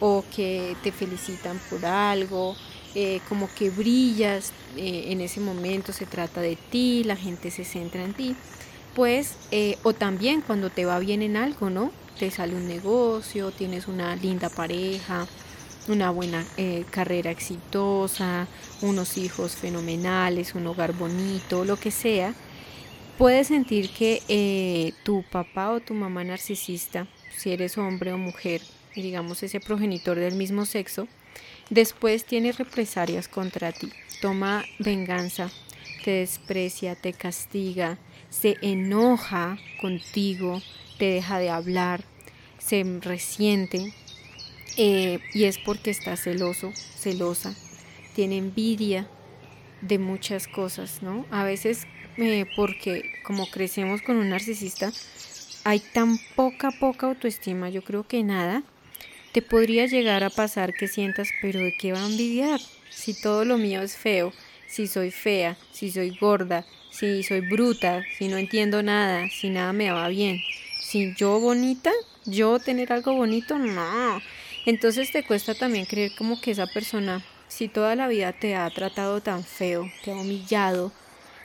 o 0.00 0.24
que 0.34 0.76
te 0.82 0.92
felicitan 0.92 1.60
por 1.68 1.84
algo, 1.84 2.56
eh, 2.94 3.20
como 3.28 3.52
que 3.54 3.70
brillas 3.70 4.52
en 4.76 5.20
ese 5.20 5.40
momento, 5.40 5.92
se 5.92 6.06
trata 6.06 6.40
de 6.40 6.56
ti, 6.56 7.04
la 7.04 7.16
gente 7.16 7.50
se 7.50 7.64
centra 7.64 8.02
en 8.02 8.14
ti 8.14 8.34
pues, 8.94 9.36
eh, 9.50 9.78
o 9.82 9.92
también 9.92 10.40
cuando 10.40 10.70
te 10.70 10.84
va 10.84 10.98
bien 10.98 11.22
en 11.22 11.36
algo, 11.36 11.70
¿no? 11.70 11.92
Te 12.18 12.30
sale 12.30 12.54
un 12.54 12.68
negocio, 12.68 13.50
tienes 13.50 13.88
una 13.88 14.16
linda 14.16 14.48
pareja, 14.48 15.26
una 15.88 16.10
buena 16.10 16.44
eh, 16.56 16.84
carrera 16.90 17.30
exitosa, 17.30 18.46
unos 18.82 19.16
hijos 19.16 19.56
fenomenales, 19.56 20.54
un 20.54 20.66
hogar 20.66 20.92
bonito, 20.92 21.64
lo 21.64 21.76
que 21.76 21.90
sea, 21.90 22.34
puedes 23.18 23.48
sentir 23.48 23.90
que 23.90 24.22
eh, 24.28 24.92
tu 25.04 25.24
papá 25.30 25.70
o 25.70 25.80
tu 25.80 25.94
mamá 25.94 26.24
narcisista, 26.24 27.06
si 27.36 27.52
eres 27.52 27.78
hombre 27.78 28.12
o 28.12 28.18
mujer, 28.18 28.60
digamos 28.94 29.42
ese 29.42 29.60
progenitor 29.60 30.18
del 30.18 30.34
mismo 30.34 30.66
sexo, 30.66 31.08
después 31.70 32.24
tiene 32.24 32.52
represalias 32.52 33.28
contra 33.28 33.72
ti, 33.72 33.90
toma 34.20 34.64
venganza, 34.78 35.50
te 36.04 36.10
desprecia, 36.10 36.94
te 36.94 37.12
castiga, 37.12 37.98
se 38.32 38.56
enoja 38.62 39.58
contigo, 39.80 40.62
te 40.98 41.04
deja 41.04 41.38
de 41.38 41.50
hablar, 41.50 42.02
se 42.58 42.82
resiente 43.00 43.92
eh, 44.76 45.20
y 45.34 45.44
es 45.44 45.58
porque 45.58 45.90
está 45.90 46.16
celoso, 46.16 46.72
celosa, 46.74 47.54
tiene 48.14 48.38
envidia 48.38 49.06
de 49.82 49.98
muchas 49.98 50.48
cosas, 50.48 51.02
¿no? 51.02 51.26
A 51.30 51.44
veces 51.44 51.86
eh, 52.16 52.46
porque 52.56 53.02
como 53.22 53.50
crecemos 53.50 54.00
con 54.00 54.16
un 54.16 54.30
narcisista, 54.30 54.92
hay 55.64 55.80
tan 55.80 56.18
poca, 56.34 56.70
poca 56.70 57.08
autoestima, 57.08 57.68
yo 57.68 57.82
creo 57.82 58.06
que 58.06 58.22
nada, 58.22 58.62
te 59.32 59.42
podría 59.42 59.86
llegar 59.86 60.24
a 60.24 60.30
pasar 60.30 60.72
que 60.72 60.88
sientas, 60.88 61.28
pero 61.42 61.60
¿de 61.60 61.74
qué 61.78 61.92
va 61.92 62.02
a 62.02 62.06
envidiar? 62.06 62.60
Si 62.90 63.14
todo 63.20 63.44
lo 63.44 63.58
mío 63.58 63.82
es 63.82 63.96
feo, 63.96 64.32
si 64.66 64.86
soy 64.86 65.10
fea, 65.10 65.56
si 65.70 65.90
soy 65.90 66.16
gorda, 66.18 66.64
si 66.92 67.22
soy 67.22 67.40
bruta, 67.40 68.04
si 68.18 68.28
no 68.28 68.36
entiendo 68.36 68.82
nada, 68.82 69.28
si 69.30 69.48
nada 69.48 69.72
me 69.72 69.90
va 69.90 70.08
bien. 70.08 70.42
Si 70.78 71.14
yo 71.14 71.40
bonita, 71.40 71.90
yo 72.26 72.58
tener 72.58 72.92
algo 72.92 73.14
bonito, 73.14 73.58
no. 73.58 74.20
Entonces 74.66 75.10
te 75.10 75.24
cuesta 75.24 75.54
también 75.54 75.86
creer 75.86 76.14
como 76.14 76.40
que 76.40 76.50
esa 76.50 76.66
persona, 76.66 77.24
si 77.48 77.68
toda 77.68 77.96
la 77.96 78.08
vida 78.08 78.32
te 78.32 78.54
ha 78.54 78.68
tratado 78.70 79.22
tan 79.22 79.42
feo, 79.42 79.90
te 80.04 80.12
ha 80.12 80.16
humillado, 80.16 80.92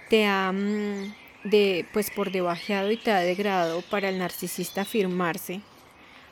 te 0.10 0.26
ha 0.26 0.52
mm, 0.52 1.14
de 1.46 1.86
pues 1.94 2.12
por 2.12 2.32
debajeado 2.32 2.92
y 2.92 2.98
te 2.98 3.12
ha 3.12 3.20
degradado 3.20 3.82
para 3.84 4.10
el 4.10 4.20
narcisista 4.20 4.82
afirmarse 4.82 5.62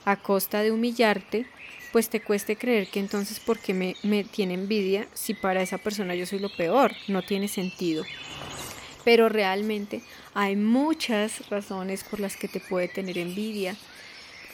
a 0.03 0.17
costa 0.17 0.61
de 0.61 0.71
humillarte, 0.71 1.45
pues 1.93 2.09
te 2.09 2.19
cueste 2.19 2.57
creer 2.57 2.87
que 2.87 2.99
entonces 2.99 3.39
porque 3.39 3.73
me, 3.73 3.95
me 4.03 4.25
tiene 4.25 4.55
envidia 4.55 5.07
si 5.13 5.33
para 5.33 5.61
esa 5.61 5.77
persona 5.77 6.15
yo 6.15 6.25
soy 6.25 6.39
lo 6.39 6.49
peor, 6.49 6.91
no 7.07 7.21
tiene 7.21 7.47
sentido 7.47 8.03
pero 9.05 9.29
realmente 9.29 10.01
hay 10.33 10.57
muchas 10.57 11.47
razones 11.49 12.03
por 12.03 12.19
las 12.19 12.35
que 12.35 12.49
te 12.49 12.59
puede 12.59 12.89
tener 12.89 13.17
envidia. 13.17 13.77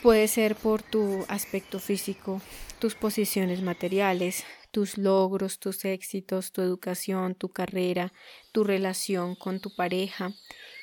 Puede 0.02 0.28
ser 0.28 0.54
por 0.54 0.82
tu 0.82 1.24
aspecto 1.28 1.80
físico, 1.80 2.40
tus 2.78 2.94
posiciones 2.94 3.62
materiales, 3.62 4.44
tus 4.70 4.98
logros, 4.98 5.58
tus 5.58 5.84
éxitos, 5.84 6.52
tu 6.52 6.60
educación, 6.60 7.34
tu 7.34 7.48
carrera, 7.48 8.12
tu 8.52 8.62
relación 8.62 9.36
con 9.36 9.60
tu 9.60 9.74
pareja. 9.74 10.32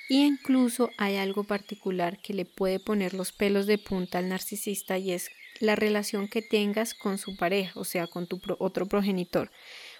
Y 0.10 0.26
incluso 0.26 0.90
hay 0.98 1.18
algo 1.18 1.44
particular 1.44 2.20
que 2.22 2.34
le 2.34 2.46
puede 2.46 2.80
poner 2.80 3.14
los 3.14 3.32
pelos 3.32 3.68
de 3.68 3.78
punta 3.78 4.18
al 4.18 4.30
narcisista 4.30 4.98
y 4.98 5.12
es 5.12 5.30
la 5.60 5.76
relación 5.76 6.28
que 6.28 6.42
tengas 6.42 6.96
con 6.96 7.18
su 7.20 7.38
pareja, 7.38 7.80
o 7.80 7.84
sea, 7.84 8.08
con 8.08 8.26
tu 8.26 8.42
otro 8.58 8.88
progenitor. 8.88 9.52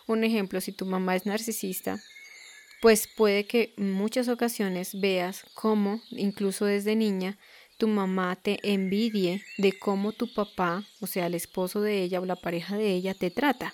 Un 0.08 0.24
ejemplo, 0.24 0.62
si 0.62 0.72
tu 0.72 0.86
mamá 0.86 1.16
es 1.16 1.28
narcisista, 1.28 2.02
pues 2.82 3.08
puede 3.08 3.46
que 3.46 3.74
en 3.78 3.92
muchas 3.92 4.30
ocasiones 4.30 5.00
veas 5.00 5.44
cómo, 5.54 6.02
incluso 6.12 6.66
desde 6.66 6.96
niña, 6.96 7.38
tu 7.78 7.88
mamá 7.88 8.38
te 8.42 8.60
envidie 8.64 9.44
de 9.58 9.78
cómo 9.78 10.12
tu 10.12 10.34
papá, 10.34 10.86
o 11.00 11.08
sea, 11.08 11.28
el 11.28 11.36
esposo 11.36 11.82
de 11.82 12.02
ella 12.02 12.20
o 12.20 12.26
la 12.26 12.36
pareja 12.36 12.78
de 12.78 12.92
ella, 12.92 13.14
te 13.14 13.32
trata. 13.32 13.74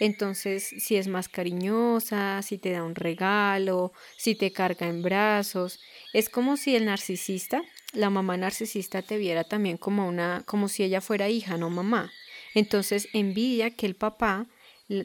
Entonces, 0.00 0.68
si 0.78 0.96
es 0.96 1.06
más 1.06 1.28
cariñosa, 1.28 2.42
si 2.42 2.58
te 2.58 2.72
da 2.72 2.82
un 2.82 2.94
regalo, 2.94 3.92
si 4.16 4.34
te 4.34 4.52
carga 4.52 4.88
en 4.88 5.02
brazos, 5.02 5.80
es 6.12 6.28
como 6.28 6.56
si 6.56 6.74
el 6.74 6.86
narcisista, 6.86 7.62
la 7.92 8.10
mamá 8.10 8.36
narcisista 8.36 9.02
te 9.02 9.18
viera 9.18 9.44
también 9.44 9.76
como 9.76 10.08
una 10.08 10.42
como 10.46 10.68
si 10.68 10.82
ella 10.82 11.00
fuera 11.00 11.28
hija, 11.28 11.56
no 11.56 11.70
mamá. 11.70 12.10
Entonces, 12.54 13.08
envidia 13.12 13.70
que 13.70 13.86
el 13.86 13.94
papá 13.94 14.46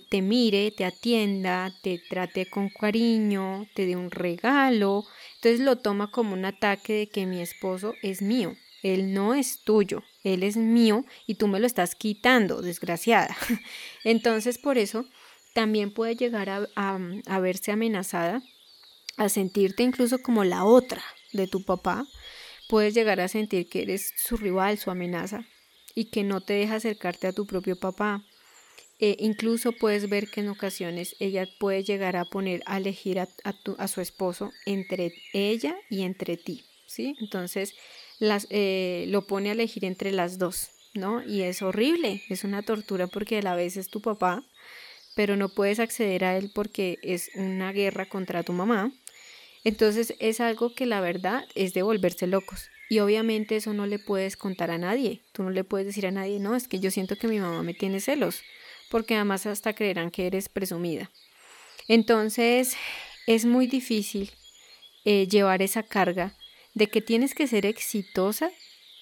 te 0.10 0.22
mire, 0.22 0.72
te 0.72 0.86
atienda, 0.86 1.74
te 1.82 2.00
trate 2.10 2.50
con 2.50 2.70
cariño, 2.70 3.68
te 3.74 3.86
dé 3.86 3.96
un 3.96 4.12
regalo. 4.12 5.06
Entonces 5.36 5.60
lo 5.62 5.78
toma 5.78 6.12
como 6.12 6.34
un 6.34 6.46
ataque 6.46 6.94
de 6.94 7.10
que 7.10 7.26
mi 7.26 7.42
esposo 7.42 7.94
es 8.02 8.22
mío. 8.22 8.56
Él 8.84 9.14
no 9.14 9.34
es 9.34 9.64
tuyo, 9.64 10.04
él 10.24 10.44
es 10.44 10.56
mío 10.56 11.06
y 11.26 11.36
tú 11.36 11.48
me 11.48 11.60
lo 11.60 11.68
estás 11.68 11.96
quitando, 11.96 12.62
desgraciada. 12.62 13.36
Entonces 14.04 14.58
por 14.58 14.78
eso 14.78 15.06
también 15.54 15.92
puede 15.92 16.16
llegar 16.16 16.50
a, 16.50 16.68
a 16.76 17.40
verse 17.40 17.72
amenazada, 17.72 18.42
a 19.18 19.30
sentirte 19.30 19.84
incluso 19.84 20.20
como 20.20 20.44
la 20.44 20.64
otra 20.64 21.04
de 21.34 21.48
tu 21.48 21.64
papá. 21.64 22.06
Puedes 22.70 22.94
llegar 22.94 23.20
a 23.20 23.28
sentir 23.28 23.68
que 23.68 23.82
eres 23.82 24.14
su 24.18 24.38
rival, 24.38 24.78
su 24.78 24.92
amenaza 24.92 25.46
y 25.96 26.06
que 26.06 26.24
no 26.24 26.42
te 26.42 26.54
deja 26.54 26.76
acercarte 26.76 27.28
a 27.28 27.34
tu 27.34 27.48
propio 27.48 27.76
papá 27.80 28.24
eh, 29.00 29.16
incluso 29.20 29.74
puedes 29.74 30.10
ver 30.10 30.28
que 30.28 30.40
en 30.40 30.50
ocasiones 30.50 31.16
ella 31.20 31.48
puede 31.60 31.84
llegar 31.84 32.16
a 32.16 32.26
poner 32.26 32.64
a 32.66 32.78
elegir 32.78 33.20
a, 33.20 33.28
a, 33.44 33.88
su 33.88 34.02
esposo 34.02 34.52
entre 34.66 35.14
ella 35.34 35.76
y 35.88 36.02
entre 36.02 36.36
ti, 36.36 36.66
¿sí? 36.88 37.16
Entonces 37.22 37.76
las, 38.18 38.48
eh, 38.50 39.06
lo 39.10 39.28
pone 39.28 39.50
a 39.50 39.52
elegir 39.52 39.86
entre 39.86 40.12
las 40.12 40.40
dos, 40.40 40.72
¿no? 40.96 41.24
Y 41.24 41.44
es 41.44 41.62
horrible, 41.62 42.24
es 42.30 42.44
una 42.44 42.64
tortura 42.64 43.06
porque 43.06 43.38
a 43.38 43.42
la 43.44 43.56
vez 43.56 43.78
es 43.78 43.88
tu 43.90 44.02
papá, 44.02 44.44
pero 45.16 45.38
no 45.38 45.50
puedes 45.50 45.80
acceder 45.80 46.24
a 46.26 46.36
él 46.36 46.50
porque 46.54 46.98
es 47.04 47.30
una 47.36 47.72
guerra 47.72 48.10
contra 48.10 48.42
tu 48.42 48.54
mamá. 48.54 48.92
Entonces 49.64 50.16
es 50.20 50.40
algo 50.40 50.74
que 50.74 50.88
la 50.88 51.02
verdad 51.02 51.46
es 51.54 51.76
de 51.76 51.84
volverse 51.84 52.26
locos. 52.26 52.70
Y 52.90 53.00
obviamente 53.00 53.58
eso 53.58 53.74
no 53.74 53.86
le 53.86 54.00
puedes 54.00 54.38
contar 54.38 54.72
a 54.72 54.78
nadie. 54.78 55.22
Tú 55.34 55.44
no 55.44 55.50
le 55.50 55.66
puedes 55.66 55.86
decir 55.86 56.08
a 56.08 56.12
nadie, 56.12 56.40
no, 56.40 56.56
es 56.56 56.68
que 56.68 56.80
yo 56.80 56.90
siento 56.90 57.18
que 57.18 57.28
mi 57.28 57.40
mamá 57.40 57.62
me 57.62 57.74
tiene 57.74 58.00
celos 58.00 58.42
porque 58.90 59.16
además 59.16 59.46
hasta 59.46 59.74
creerán 59.74 60.12
que 60.12 60.28
eres 60.28 60.50
presumida. 60.50 61.12
Entonces 61.88 62.76
es 63.28 63.46
muy 63.46 63.68
difícil 63.68 64.32
eh, 65.06 65.28
llevar 65.28 65.62
esa 65.62 65.84
carga 65.84 66.36
de 66.74 66.88
que 66.88 67.02
tienes 67.02 67.34
que 67.34 67.48
ser 67.48 67.66
exitosa 67.66 68.52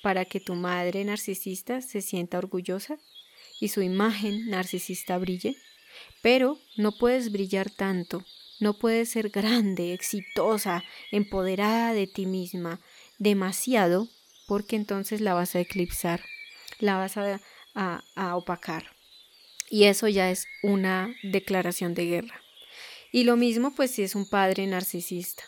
para 0.01 0.25
que 0.25 0.39
tu 0.39 0.55
madre 0.55 1.03
narcisista 1.03 1.81
se 1.81 2.01
sienta 2.01 2.37
orgullosa 2.37 2.99
y 3.59 3.69
su 3.69 3.81
imagen 3.81 4.49
narcisista 4.49 5.17
brille, 5.17 5.55
pero 6.21 6.59
no 6.77 6.97
puedes 6.97 7.31
brillar 7.31 7.69
tanto, 7.69 8.23
no 8.59 8.77
puedes 8.77 9.09
ser 9.09 9.29
grande, 9.29 9.93
exitosa, 9.93 10.83
empoderada 11.11 11.93
de 11.93 12.07
ti 12.07 12.25
misma, 12.25 12.79
demasiado, 13.17 14.07
porque 14.47 14.75
entonces 14.75 15.21
la 15.21 15.33
vas 15.33 15.55
a 15.55 15.59
eclipsar, 15.59 16.21
la 16.79 16.97
vas 16.97 17.17
a, 17.17 17.41
a 17.73 18.35
opacar. 18.35 18.94
Y 19.75 19.87
eso 19.87 20.07
ya 20.07 20.31
es 20.31 20.47
una 20.63 21.13
declaración 21.21 21.95
de 21.95 22.05
guerra. 22.05 22.41
Y 23.11 23.25
lo 23.25 23.35
mismo 23.35 23.75
pues 23.75 23.91
si 23.91 24.03
es 24.03 24.15
un 24.15 24.25
padre 24.25 24.65
narcisista. 24.67 25.43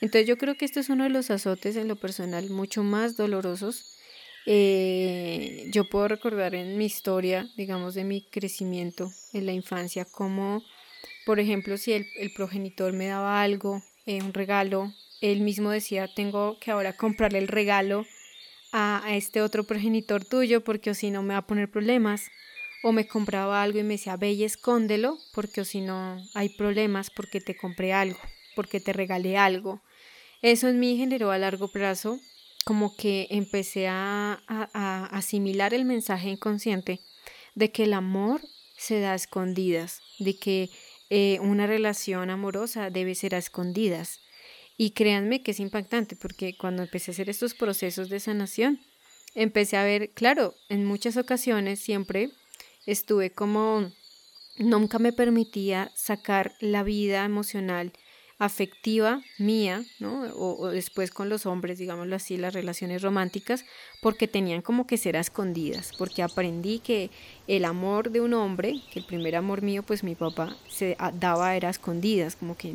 Entonces 0.00 0.28
yo 0.28 0.38
creo 0.38 0.56
que 0.56 0.64
esto 0.64 0.78
es 0.78 0.88
uno 0.88 1.02
de 1.02 1.10
los 1.10 1.32
azotes 1.32 1.74
en 1.74 1.88
lo 1.88 1.96
personal 1.96 2.48
mucho 2.48 2.84
más 2.84 3.16
dolorosos 3.16 3.98
Eh, 4.46 5.68
yo 5.72 5.88
puedo 5.90 6.06
recordar 6.06 6.54
en 6.54 6.78
mi 6.78 6.84
historia, 6.84 7.48
digamos, 7.56 7.94
de 7.94 8.04
mi 8.04 8.22
crecimiento 8.22 9.10
en 9.32 9.46
la 9.46 9.52
infancia, 9.52 10.04
como, 10.04 10.62
por 11.26 11.40
ejemplo, 11.40 11.76
si 11.76 11.92
el, 11.92 12.32
progenitor 12.36 12.92
me 12.92 13.06
daba 13.06 13.42
algo, 13.42 13.82
eh, 14.06 14.22
un 14.22 14.32
regalo, 14.32 14.92
él 15.20 15.40
mismo 15.40 15.70
decía, 15.70 16.08
tengo 16.14 16.58
que 16.60 16.70
ahora 16.70 16.96
comprarle 16.96 17.38
el 17.38 17.48
regalo 17.48 18.06
a, 18.72 19.04
a 19.04 19.16
este 19.16 19.42
otro 19.42 19.64
progenitor 19.64 20.24
tuyo 20.24 20.62
porque 20.62 20.90
o 20.90 20.94
si 20.94 21.10
no 21.10 21.22
me 21.22 21.34
va 21.34 21.38
a 21.38 21.46
poner 21.46 21.68
problemas. 21.68 22.30
O 22.82 22.92
me 22.92 23.06
compraba 23.06 23.62
algo 23.62 23.78
y 23.78 23.84
me 23.84 23.94
decía, 23.94 24.16
ve 24.16 24.32
y 24.32 24.44
escóndelo 24.44 25.18
porque 25.32 25.64
si 25.64 25.80
no 25.80 26.20
hay 26.34 26.48
problemas 26.48 27.10
porque 27.10 27.40
te 27.40 27.56
compré 27.56 27.92
algo, 27.92 28.18
porque 28.56 28.80
te 28.80 28.92
regalé 28.92 29.36
algo. 29.36 29.82
Eso 30.42 30.68
en 30.68 30.80
mí 30.80 30.96
generó 30.96 31.30
a 31.30 31.38
largo 31.38 31.68
plazo 31.68 32.18
como 32.64 32.96
que 32.96 33.28
empecé 33.30 33.88
a, 33.88 34.40
asimilar 35.12 35.74
el 35.74 35.84
mensaje 35.84 36.28
inconsciente 36.28 37.00
de 37.54 37.70
que 37.70 37.84
el 37.84 37.92
amor 37.92 38.40
se 38.76 39.00
da 39.00 39.12
a 39.12 39.16
escondidas, 39.16 40.00
de 40.18 40.36
que 40.36 40.70
eh, 41.10 41.38
una 41.40 41.66
relación 41.66 42.30
amorosa 42.30 42.90
debe 42.90 43.14
ser 43.14 43.34
a 43.34 43.38
escondidas. 43.38 44.20
Y 44.76 44.90
créanme 44.90 45.42
que 45.42 45.50
es 45.50 45.60
impactante 45.60 46.16
porque 46.16 46.56
cuando 46.56 46.82
empecé 46.82 47.10
a 47.10 47.12
hacer 47.12 47.28
estos 47.28 47.54
procesos 47.54 48.08
de 48.08 48.20
sanación, 48.20 48.80
empecé 49.34 49.76
a 49.76 49.84
ver, 49.84 50.10
claro, 50.12 50.54
en 50.68 50.84
muchas 50.84 51.16
ocasiones 51.16 51.80
siempre 51.80 52.30
estuve 52.86 53.30
como, 53.30 53.90
nunca 54.58 54.98
me 54.98 55.12
permitía 55.12 55.90
sacar 55.94 56.52
la 56.60 56.82
vida 56.82 57.24
emocional 57.24 57.92
afectiva 58.44 59.22
mía, 59.38 59.84
¿no? 60.00 60.22
O, 60.34 60.68
después 60.68 61.10
con 61.10 61.28
los 61.28 61.46
hombres, 61.46 61.78
digámoslo 61.78 62.16
así, 62.16 62.36
las 62.36 62.52
relaciones 62.52 63.00
románticas, 63.00 63.64
porque 64.00 64.26
tenían 64.26 64.62
como 64.62 64.86
que 64.86 64.96
ser 64.96 65.14
escondidas, 65.14 65.92
porque 65.96 66.22
aprendí 66.22 66.80
que 66.80 67.10
el 67.46 67.64
amor 67.64 68.10
de 68.10 68.20
un 68.20 68.34
hombre, 68.34 68.82
que 68.92 68.98
el 68.98 69.06
primer 69.06 69.36
amor 69.36 69.62
mío, 69.62 69.82
pues 69.84 70.02
mi 70.02 70.16
papá 70.16 70.56
se 70.68 70.96
daba 71.14 71.54
era 71.54 71.70
escondidas, 71.70 72.34
como 72.34 72.56
que 72.56 72.74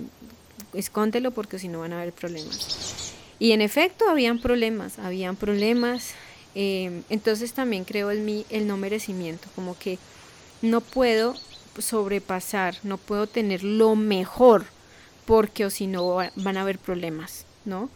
escóndelo 0.73 1.31
porque 1.31 1.59
si 1.59 1.67
no 1.67 1.81
van 1.81 1.93
a 1.93 2.01
haber 2.01 2.13
problemas. 2.13 3.13
Y 3.39 3.51
en 3.51 3.61
efecto 3.61 4.09
habían 4.09 4.39
problemas, 4.39 4.99
habían 4.99 5.35
problemas, 5.35 6.15
em, 6.59 7.03
entonces 7.11 7.53
también 7.53 7.83
creo 7.83 8.09
en 8.09 8.25
mí 8.25 8.47
el 8.49 8.65
no 8.65 8.77
merecimiento, 8.77 9.47
como 9.53 9.77
que 9.77 9.99
no 10.63 10.81
puedo 10.81 11.35
sobrepasar, 11.77 12.75
no 12.81 12.97
puedo 12.97 13.27
tener 13.27 13.63
lo 13.63 13.95
mejor 13.95 14.65
porque 15.27 15.65
o 15.65 15.69
si 15.69 15.85
no 15.85 16.15
van 16.35 16.57
a 16.57 16.61
haber 16.61 16.79
problemas, 16.79 17.45
¿no? 17.63 17.91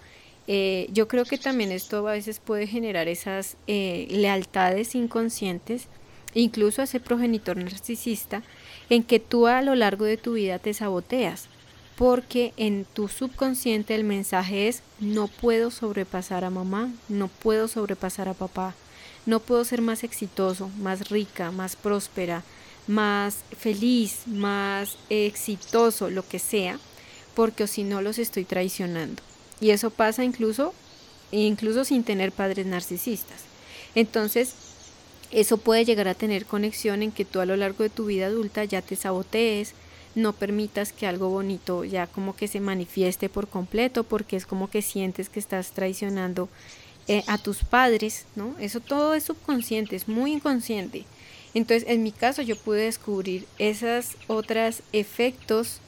Eh, 0.45 0.89
yo 0.91 1.07
creo 1.07 1.25
que 1.25 1.39
también 1.39 1.71
esto 1.71 2.07
a 2.07 2.11
veces 2.11 2.39
puede 2.39 2.67
generar 2.67 3.07
esas 3.07 3.57
eh, 3.65 4.05
lealtades 4.11 4.93
inconscientes, 4.93 5.87
incluso 6.35 6.81
a 6.81 6.83
ese 6.83 6.99
progenitor 6.99 7.57
narcisista, 7.57 8.43
en 8.91 9.01
que 9.03 9.19
tú 9.19 9.47
a 9.47 9.63
lo 9.63 9.73
largo 9.73 10.05
de 10.05 10.17
tu 10.17 10.33
vida 10.33 10.59
te 10.59 10.75
saboteas, 10.75 11.47
porque 11.95 12.53
en 12.57 12.85
tu 12.85 13.07
subconsciente 13.07 13.95
el 13.95 14.03
mensaje 14.03 14.67
es 14.67 14.81
no 14.99 15.27
puedo 15.27 15.71
sobrepasar 15.71 16.43
a 16.43 16.49
mamá, 16.49 16.91
no 17.09 17.27
puedo 17.27 17.67
sobrepasar 17.67 18.27
a 18.27 18.33
papá, 18.33 18.75
no 19.25 19.39
puedo 19.39 19.63
ser 19.65 19.81
más 19.81 20.03
exitoso, 20.03 20.69
más 20.79 21.09
rica, 21.09 21.51
más 21.51 21.75
próspera, 21.75 22.43
más 22.87 23.43
feliz, 23.57 24.23
más 24.25 24.97
exitoso, 25.09 26.09
lo 26.09 26.27
que 26.27 26.39
sea, 26.39 26.79
porque 27.35 27.67
si 27.67 27.83
no 27.83 28.01
los 28.01 28.17
estoy 28.17 28.45
traicionando. 28.45 29.21
Y 29.59 29.69
eso 29.69 29.91
pasa 29.91 30.23
incluso, 30.23 30.73
incluso 31.31 31.85
sin 31.85 32.03
tener 32.03 32.31
padres 32.31 32.65
narcisistas. 32.65 33.41
Entonces, 33.93 34.55
eso 35.31 35.57
puede 35.57 35.85
llegar 35.85 36.07
a 36.07 36.15
tener 36.15 36.45
conexión 36.45 37.03
en 37.03 37.11
que 37.11 37.25
tú 37.25 37.39
a 37.39 37.45
lo 37.45 37.55
largo 37.55 37.83
de 37.83 37.89
tu 37.89 38.05
vida 38.05 38.25
adulta 38.25 38.65
ya 38.65 38.81
te 38.81 38.95
sabotees, 38.95 39.73
no 40.15 40.33
permitas 40.33 40.93
que 40.93 41.07
algo 41.07 41.29
bonito 41.29 41.83
ya 41.83 42.07
como 42.07 42.35
que 42.35 42.47
se 42.47 42.59
manifieste 42.59 43.29
por 43.29 43.47
completo, 43.47 44.03
porque 44.03 44.35
es 44.35 44.45
como 44.45 44.69
que 44.69 44.81
sientes 44.81 45.29
que 45.29 45.39
estás 45.39 45.71
traicionando 45.71 46.49
eh, 47.07 47.23
a 47.27 47.37
tus 47.37 47.63
padres, 47.63 48.25
¿no? 48.35 48.55
Eso 48.59 48.79
todo 48.79 49.13
es 49.13 49.23
subconsciente, 49.23 49.95
es 49.95 50.07
muy 50.07 50.33
inconsciente. 50.33 51.05
Entonces, 51.53 51.89
en 51.89 52.03
mi 52.03 52.11
caso, 52.11 52.41
yo 52.41 52.55
pude 52.55 52.83
descubrir 52.83 53.45
esas 53.57 54.15
otras 54.27 54.83
efectos 54.93 55.79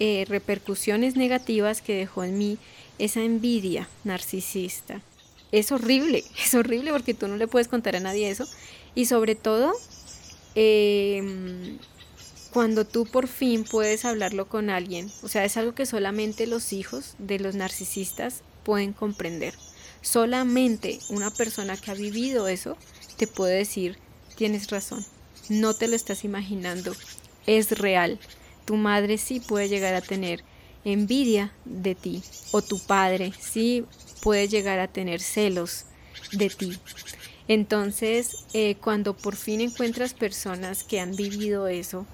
eh, 0.00 0.24
repercusiones 0.28 1.16
negativas 1.16 1.82
que 1.82 1.94
dejó 1.94 2.24
en 2.24 2.38
mí 2.38 2.58
esa 2.98 3.22
envidia 3.22 3.88
narcisista. 4.04 5.02
Es 5.50 5.70
horrible, 5.70 6.24
es 6.42 6.54
horrible 6.54 6.92
porque 6.92 7.14
tú 7.14 7.28
no 7.28 7.36
le 7.36 7.48
puedes 7.48 7.68
contar 7.68 7.96
a 7.96 8.00
nadie 8.00 8.30
eso. 8.30 8.46
Y 8.94 9.06
sobre 9.06 9.34
todo, 9.34 9.72
em, 10.54 11.78
cuando 12.52 12.84
tú 12.84 13.06
por 13.06 13.28
fin 13.28 13.64
puedes 13.64 14.04
hablarlo 14.04 14.48
con 14.48 14.70
alguien, 14.70 15.10
o 15.22 15.28
sea, 15.28 15.44
es 15.44 15.56
algo 15.56 15.74
que 15.74 15.86
solamente 15.86 16.46
los 16.46 16.72
hijos 16.72 17.14
de 17.18 17.38
los 17.38 17.54
narcisistas 17.54 18.42
pueden 18.62 18.92
comprender. 18.92 19.54
Solamente 20.02 20.98
una 21.08 21.30
persona 21.30 21.76
que 21.76 21.90
ha 21.90 21.94
vivido 21.94 22.48
eso 22.48 22.76
te 23.16 23.26
puede 23.26 23.56
decir, 23.56 23.98
tienes 24.36 24.68
razón, 24.70 25.04
no 25.48 25.74
te 25.74 25.88
lo 25.88 25.96
estás 25.96 26.24
imaginando, 26.24 26.94
es 27.46 27.78
real 27.78 28.18
tu 28.64 28.76
madre 28.76 29.18
sí 29.18 29.40
puede 29.40 29.68
llegar 29.68 29.94
a 29.94 30.00
tener 30.00 30.44
envidia 30.84 31.52
de 31.64 31.94
ti 31.94 32.22
o 32.52 32.62
tu 32.62 32.78
padre 32.78 33.32
sí 33.40 33.84
puede 34.22 34.48
llegar 34.48 34.78
a 34.78 34.88
tener 34.88 35.20
celos 35.20 35.84
de 36.32 36.48
ti. 36.48 36.78
Entonces, 37.48 38.46
eh, 38.52 38.76
cuando 38.76 39.16
por 39.16 39.36
fin 39.36 39.60
encuentras 39.60 40.14
personas 40.14 40.84
que 40.84 41.00
han 41.00 41.16
vivido 41.16 41.66
eso, 41.66 42.06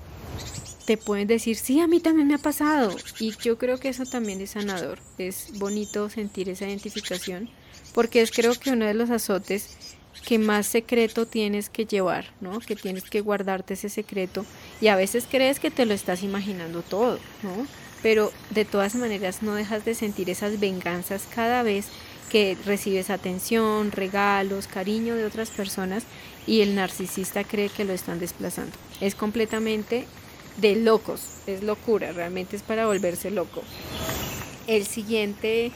te 0.89 0.97
pueden 0.97 1.29
decir, 1.29 1.57
sí, 1.57 1.81
a 1.81 1.87
mí 1.87 2.01
también 2.01 2.29
me 2.29 2.37
ha 2.37 2.39
pasado. 2.39 2.97
Y 3.21 3.37
yo 3.43 3.59
creo 3.59 3.77
que 3.77 3.91
eso 3.91 4.07
también 4.07 4.41
es 4.41 4.53
sanador. 4.53 4.99
Es 5.19 5.51
bonito 5.59 6.09
sentir 6.09 6.49
esa 6.49 6.67
identificación, 6.67 7.51
porque 7.93 8.23
es 8.23 8.31
creo 8.31 8.55
que 8.55 8.71
uno 8.71 8.87
de 8.87 8.95
los 8.95 9.11
azotes 9.11 9.69
que 10.27 10.39
más 10.39 10.67
secreto 10.67 11.27
tienes 11.27 11.69
que 11.69 11.85
llevar, 11.85 12.33
¿no? 12.41 12.59
Que 12.61 12.75
tienes 12.75 13.05
que 13.05 13.21
guardarte 13.21 13.75
ese 13.75 13.91
secreto 13.91 14.47
y 14.81 14.87
a 14.87 14.97
veces 14.97 15.27
crees 15.31 15.61
que 15.61 15.71
te 15.71 15.85
lo 15.85 15.93
estás 15.93 16.23
imaginando 16.23 16.81
todo, 16.81 17.19
¿no? 17.43 17.67
Pero 18.03 18.33
de 18.49 18.65
todas 18.65 18.95
maneras 18.95 19.43
no 19.43 19.55
dejas 19.55 19.85
de 19.85 19.95
sentir 19.95 20.31
esas 20.31 20.59
venganzas 20.59 21.29
cada 21.35 21.63
vez 21.63 21.89
que 22.31 22.57
recibes 22.65 23.11
atención, 23.11 23.93
regalos, 23.93 24.67
cariño 24.67 25.17
de 25.17 25.27
otras 25.27 25.51
personas 25.51 26.05
y 26.47 26.63
el 26.63 26.75
narcisista 26.75 27.45
cree 27.45 27.69
que 27.69 27.85
lo 27.85 27.93
están 27.93 28.21
desplazando. 28.21 28.73
Es 29.03 29.15
completamente 29.15 30.07
de 30.59 30.77
locos, 30.77 31.23
es 31.47 31.63
locura, 31.63 32.13
realmente 32.13 32.57
es 32.57 32.63
para 32.63 32.87
volverse 32.87 33.31
loco. 33.31 33.63
El 34.67 34.87
siguiente 34.87 35.73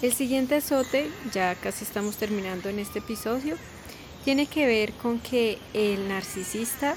el 0.00 0.12
siguiente 0.12 0.54
azote, 0.54 1.10
ya 1.32 1.56
casi 1.56 1.84
estamos 1.84 2.16
terminando 2.16 2.68
en 2.68 2.78
este 2.78 3.00
episodio, 3.00 3.56
tiene 4.24 4.46
que 4.46 4.64
ver 4.64 4.92
con 4.92 5.18
que 5.18 5.58
el 5.74 6.06
narcisista 6.08 6.94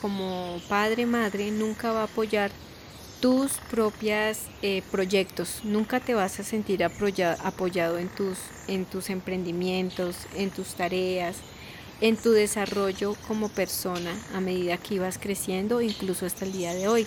como 0.00 0.60
padre, 0.68 1.04
madre, 1.04 1.50
nunca 1.50 1.90
va 1.90 2.02
a 2.02 2.04
apoyar 2.04 2.52
tus 3.20 3.52
propios 3.70 4.38
eh, 4.62 4.82
proyectos, 4.92 5.62
nunca 5.64 5.98
te 5.98 6.14
vas 6.14 6.38
a 6.38 6.44
sentir 6.44 6.84
apoyado 6.84 7.98
en 7.98 8.08
tus, 8.08 8.38
en 8.68 8.84
tus 8.84 9.10
emprendimientos, 9.10 10.14
en 10.36 10.50
tus 10.50 10.74
tareas, 10.74 11.38
en 12.00 12.16
tu 12.16 12.30
desarrollo 12.30 13.16
como 13.26 13.48
persona 13.48 14.12
a 14.34 14.40
medida 14.40 14.76
que 14.76 14.96
ibas 14.96 15.18
creciendo, 15.18 15.80
incluso 15.80 16.26
hasta 16.26 16.44
el 16.44 16.52
día 16.52 16.74
de 16.74 16.88
hoy. 16.88 17.06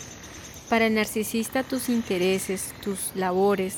Para 0.69 0.87
el 0.87 0.95
narcisista 0.95 1.63
tus 1.63 1.89
intereses, 1.89 2.73
tus 2.83 3.15
labores, 3.15 3.77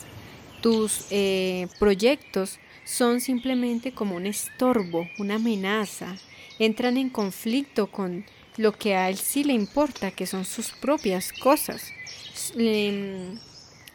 tus 0.61 1.05
eh, 1.11 1.67
proyectos 1.79 2.59
son 2.83 3.21
simplemente 3.21 3.91
como 3.91 4.15
un 4.15 4.25
estorbo, 4.25 5.07
una 5.19 5.35
amenaza, 5.35 6.15
entran 6.57 6.97
en 6.97 7.09
conflicto 7.09 7.87
con 7.87 8.25
lo 8.57 8.73
que 8.73 8.95
a 8.95 9.09
él 9.09 9.17
sí 9.17 9.43
le 9.43 9.53
importa, 9.53 10.11
que 10.11 10.25
son 10.25 10.45
sus 10.45 10.71
propias 10.71 11.31
cosas. 11.31 11.93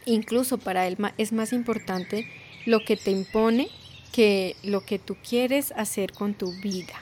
incluso 0.05 0.57
para 0.57 0.87
él 0.87 0.97
es 1.17 1.31
más 1.33 1.51
importante 1.51 2.27
lo 2.65 2.79
que 2.85 2.95
te 2.95 3.11
impone 3.11 3.69
que 4.15 4.55
lo 4.63 4.85
que 4.85 4.97
tú 4.97 5.17
quieres 5.27 5.73
hacer 5.75 6.13
con 6.13 6.33
tu 6.33 6.53
vida. 6.61 6.93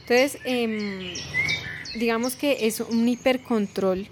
Entonces, 0.00 0.38
em, 0.44 1.14
digamos 1.94 2.36
que 2.36 2.66
es 2.66 2.80
un 2.80 3.08
hipercontrol 3.08 4.06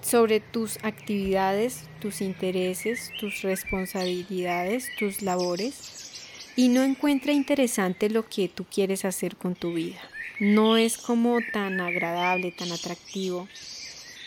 sobre 0.00 0.40
tus 0.40 0.78
actividades, 0.82 1.82
tus 2.00 2.22
intereses, 2.22 3.10
tus 3.20 3.42
responsabilidades, 3.42 4.88
tus 4.98 5.20
labores 5.20 6.12
y 6.56 6.68
no 6.68 6.82
encuentra 6.82 7.32
interesante 7.32 8.08
lo 8.08 8.26
que 8.28 8.48
tú 8.48 8.64
quieres 8.64 9.04
hacer 9.04 9.36
con 9.36 9.54
tu 9.54 9.74
vida. 9.74 10.00
No 10.40 10.78
es 10.78 10.96
como 10.96 11.38
tan 11.52 11.80
agradable, 11.80 12.50
tan 12.50 12.72
atractivo 12.72 13.46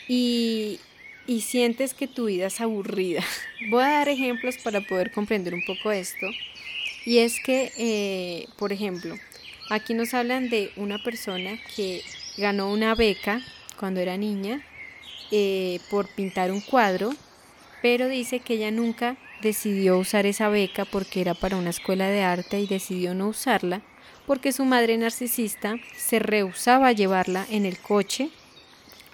y, 0.07 0.79
y 1.25 1.41
sientes 1.41 1.95
que 1.95 2.07
tu 2.07 2.25
vida 2.25 2.47
es 2.47 2.61
aburrida. 2.61 3.23
Voy 3.69 3.83
a 3.83 3.93
dar 3.93 4.09
ejemplos 4.09 4.57
para 4.57 4.81
poder 4.81 5.11
comprender 5.11 5.55
un 5.55 5.65
poco 5.65 5.91
esto. 5.91 6.27
Y 7.07 7.19
es 7.19 7.39
que, 7.39 7.71
eh, 7.77 8.49
por 8.57 8.73
ejemplo, 8.73 9.15
aquí 9.69 9.93
nos 9.93 10.13
hablan 10.13 10.49
de 10.49 10.73
una 10.75 11.01
persona 11.01 11.57
que 11.73 12.03
ganó 12.35 12.69
una 12.69 12.95
beca 12.95 13.41
cuando 13.79 14.01
era 14.01 14.17
niña 14.17 14.61
eh, 15.31 15.79
por 15.89 16.09
pintar 16.09 16.51
un 16.51 16.59
cuadro, 16.59 17.13
pero 17.81 18.09
dice 18.09 18.41
que 18.41 18.55
ella 18.55 18.71
nunca 18.71 19.15
decidió 19.41 19.97
usar 19.97 20.25
esa 20.25 20.49
beca 20.49 20.83
porque 20.83 21.21
era 21.21 21.33
para 21.33 21.55
una 21.55 21.69
escuela 21.69 22.09
de 22.09 22.23
arte 22.23 22.59
y 22.59 22.67
decidió 22.67 23.13
no 23.13 23.29
usarla 23.29 23.81
porque 24.25 24.51
su 24.51 24.65
madre 24.65 24.97
narcisista 24.97 25.77
se 25.95 26.19
rehusaba 26.19 26.89
a 26.89 26.91
llevarla 26.91 27.47
en 27.49 27.65
el 27.65 27.79
coche 27.79 28.31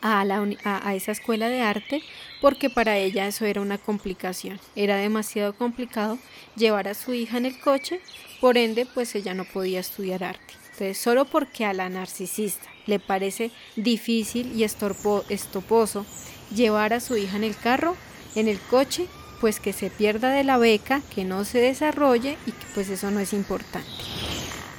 a, 0.04 0.94
esa 0.96 1.14
escuela 1.14 1.48
de 1.48 1.62
arte 1.62 2.04
porque 2.42 2.70
para 2.70 2.98
ella 2.98 3.26
eso 3.26 3.46
era 3.46 3.62
una 3.62 3.78
complicación. 3.78 4.60
Era 4.76 4.98
demasiado 4.98 5.54
complicado 5.54 6.20
llevar 6.56 6.90
a 6.90 6.94
su 6.94 7.14
hija 7.14 7.38
en 7.38 7.46
el 7.46 7.60
coche, 7.60 8.02
por 8.42 8.58
ende 8.58 8.86
pues 8.86 9.16
ella 9.16 9.34
no 9.34 9.46
podía 9.46 9.80
estudiar 9.80 10.24
arte. 10.24 10.54
Entonces 10.74 10.98
solo 10.98 11.26
porque 11.26 11.66
a 11.66 11.74
la 11.74 11.88
narcisista 11.90 12.68
le 12.86 13.00
parece 13.00 13.52
difícil 13.78 14.52
y 14.54 14.64
estoposo 14.64 16.06
llevar 16.54 16.94
a 16.94 17.00
su 17.00 17.16
hija 17.16 17.38
en 17.38 17.46
el 17.46 17.56
carro, 17.56 17.96
en 18.36 18.50
el 18.50 18.60
coche, 18.60 19.08
pues 19.40 19.60
que 19.60 19.72
se 19.72 19.90
pierda 19.90 20.32
de 20.32 20.44
la 20.44 20.58
beca, 20.58 21.02
que 21.14 21.24
no 21.24 21.46
se 21.46 21.60
desarrolle 21.60 22.38
y 22.46 22.52
que 22.52 22.66
pues 22.74 22.90
eso 22.90 23.10
no 23.12 23.20
es 23.20 23.34
importante. 23.34 23.88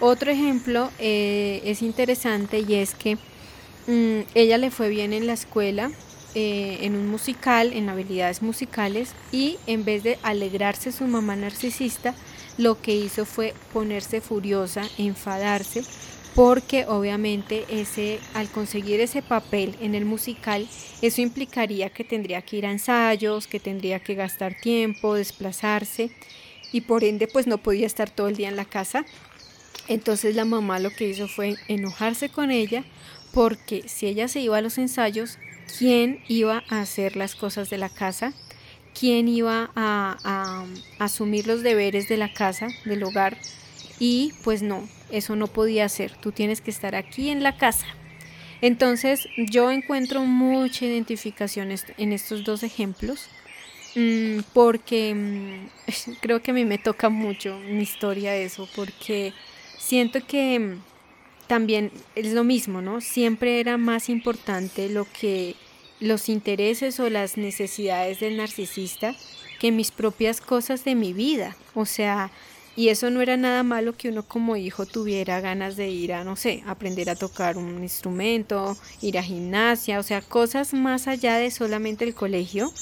Otro 0.00 0.30
ejemplo 0.30 0.90
eh, 0.98 1.62
es 1.64 1.80
interesante 1.80 2.58
y 2.60 2.74
es 2.74 2.94
que 2.94 3.16
mm, 3.86 4.20
ella 4.34 4.58
le 4.58 4.70
fue 4.70 4.88
bien 4.88 5.12
en 5.12 5.26
la 5.26 5.32
escuela, 5.32 5.90
eh, 6.34 6.78
en 6.82 6.96
un 6.96 7.08
musical, 7.08 7.72
en 7.72 7.88
habilidades 7.88 8.42
musicales, 8.42 9.14
y 9.30 9.56
en 9.66 9.84
vez 9.84 10.02
de 10.02 10.18
alegrarse 10.22 10.92
su 10.92 11.06
mamá 11.06 11.36
narcisista, 11.36 12.14
lo 12.58 12.80
que 12.80 12.94
hizo 12.94 13.24
fue 13.24 13.54
ponerse 13.72 14.20
furiosa, 14.20 14.82
enfadarse, 14.98 15.84
porque 16.34 16.86
obviamente 16.86 17.64
ese, 17.68 18.18
al 18.34 18.48
conseguir 18.48 19.00
ese 19.00 19.22
papel 19.22 19.76
en 19.80 19.94
el 19.94 20.04
musical, 20.04 20.66
eso 21.00 21.20
implicaría 21.20 21.90
que 21.90 22.02
tendría 22.02 22.42
que 22.42 22.56
ir 22.56 22.66
a 22.66 22.72
ensayos, 22.72 23.46
que 23.46 23.60
tendría 23.60 24.00
que 24.00 24.14
gastar 24.14 24.54
tiempo, 24.60 25.14
desplazarse, 25.14 26.10
y 26.72 26.80
por 26.80 27.04
ende 27.04 27.28
pues 27.28 27.46
no 27.46 27.58
podía 27.58 27.86
estar 27.86 28.10
todo 28.10 28.26
el 28.26 28.36
día 28.36 28.48
en 28.48 28.56
la 28.56 28.64
casa. 28.64 29.04
Entonces 29.86 30.34
la 30.34 30.44
mamá 30.44 30.80
lo 30.80 30.90
que 30.90 31.08
hizo 31.08 31.28
fue 31.28 31.54
enojarse 31.68 32.30
con 32.30 32.50
ella 32.50 32.84
porque 33.34 33.88
si 33.88 34.06
ella 34.06 34.28
se 34.28 34.40
iba 34.40 34.58
a 34.58 34.60
los 34.62 34.78
ensayos, 34.78 35.38
¿quién 35.76 36.20
iba 36.28 36.62
a 36.70 36.80
hacer 36.80 37.16
las 37.16 37.34
cosas 37.34 37.68
de 37.68 37.78
la 37.78 37.88
casa? 37.88 38.32
¿Quién 38.98 39.26
iba 39.26 39.72
a, 39.74 40.64
asumir 41.00 41.48
los 41.48 41.62
deberes 41.62 42.08
de 42.08 42.16
la 42.16 42.32
casa, 42.32 42.68
del 42.84 43.02
hogar? 43.02 43.36
Y 43.98 44.32
pues 44.44 44.62
no, 44.62 44.88
eso 45.10 45.34
no 45.34 45.48
podía 45.48 45.88
ser. 45.88 46.12
Tú 46.16 46.30
tienes 46.30 46.60
que 46.60 46.70
estar 46.70 46.94
aquí 46.94 47.28
en 47.28 47.42
la 47.42 47.56
casa. 47.56 47.86
Entonces 48.60 49.26
yo 49.36 49.72
encuentro 49.72 50.24
mucha 50.24 50.84
identificación 50.84 51.74
en 51.98 52.12
estos 52.12 52.44
dos 52.44 52.62
ejemplos 52.62 53.28
mm, 53.96 54.38
porque 54.52 55.12
mm, 55.12 56.14
creo 56.20 56.40
que 56.40 56.52
a 56.52 56.54
mí 56.54 56.64
me 56.64 56.78
toca 56.78 57.08
mucho 57.08 57.58
mi 57.58 57.82
historia 57.82 58.36
eso, 58.36 58.68
porque 58.76 59.32
siento 59.76 60.24
que 60.24 60.58
mm, 60.60 60.93
también 61.46 61.90
es 62.14 62.32
lo 62.32 62.44
mismo, 62.44 62.80
¿no? 62.80 63.00
Siempre 63.00 63.60
era 63.60 63.76
más 63.76 64.08
importante 64.08 64.88
lo 64.88 65.06
que 65.10 65.56
los 66.00 66.28
intereses 66.28 67.00
o 67.00 67.08
las 67.08 67.36
necesidades 67.36 68.20
del 68.20 68.36
narcisista 68.36 69.14
que 69.58 69.72
mis 69.72 69.90
propias 69.90 70.40
cosas 70.40 70.84
de 70.84 70.94
mi 70.94 71.12
vida. 71.12 71.56
O 71.74 71.86
sea, 71.86 72.30
y 72.76 72.88
eso 72.88 73.08
no 73.10 73.22
era 73.22 73.36
nada 73.36 73.62
malo 73.62 73.96
que 73.96 74.08
uno 74.08 74.24
como 74.24 74.56
hijo 74.56 74.84
tuviera 74.84 75.40
ganas 75.40 75.76
de 75.76 75.88
ir 75.88 76.12
a, 76.12 76.24
no 76.24 76.34
sé, 76.34 76.64
aprender 76.66 77.08
a 77.08 77.14
tocar 77.14 77.56
un 77.56 77.82
instrumento, 77.82 78.76
ir 79.00 79.18
a 79.18 79.22
gimnasia, 79.22 80.00
o 80.00 80.02
sea, 80.02 80.20
cosas 80.20 80.74
más 80.74 81.06
allá 81.06 81.36
de 81.36 81.50
solamente 81.50 82.04
el 82.04 82.14
colegio. 82.14 82.72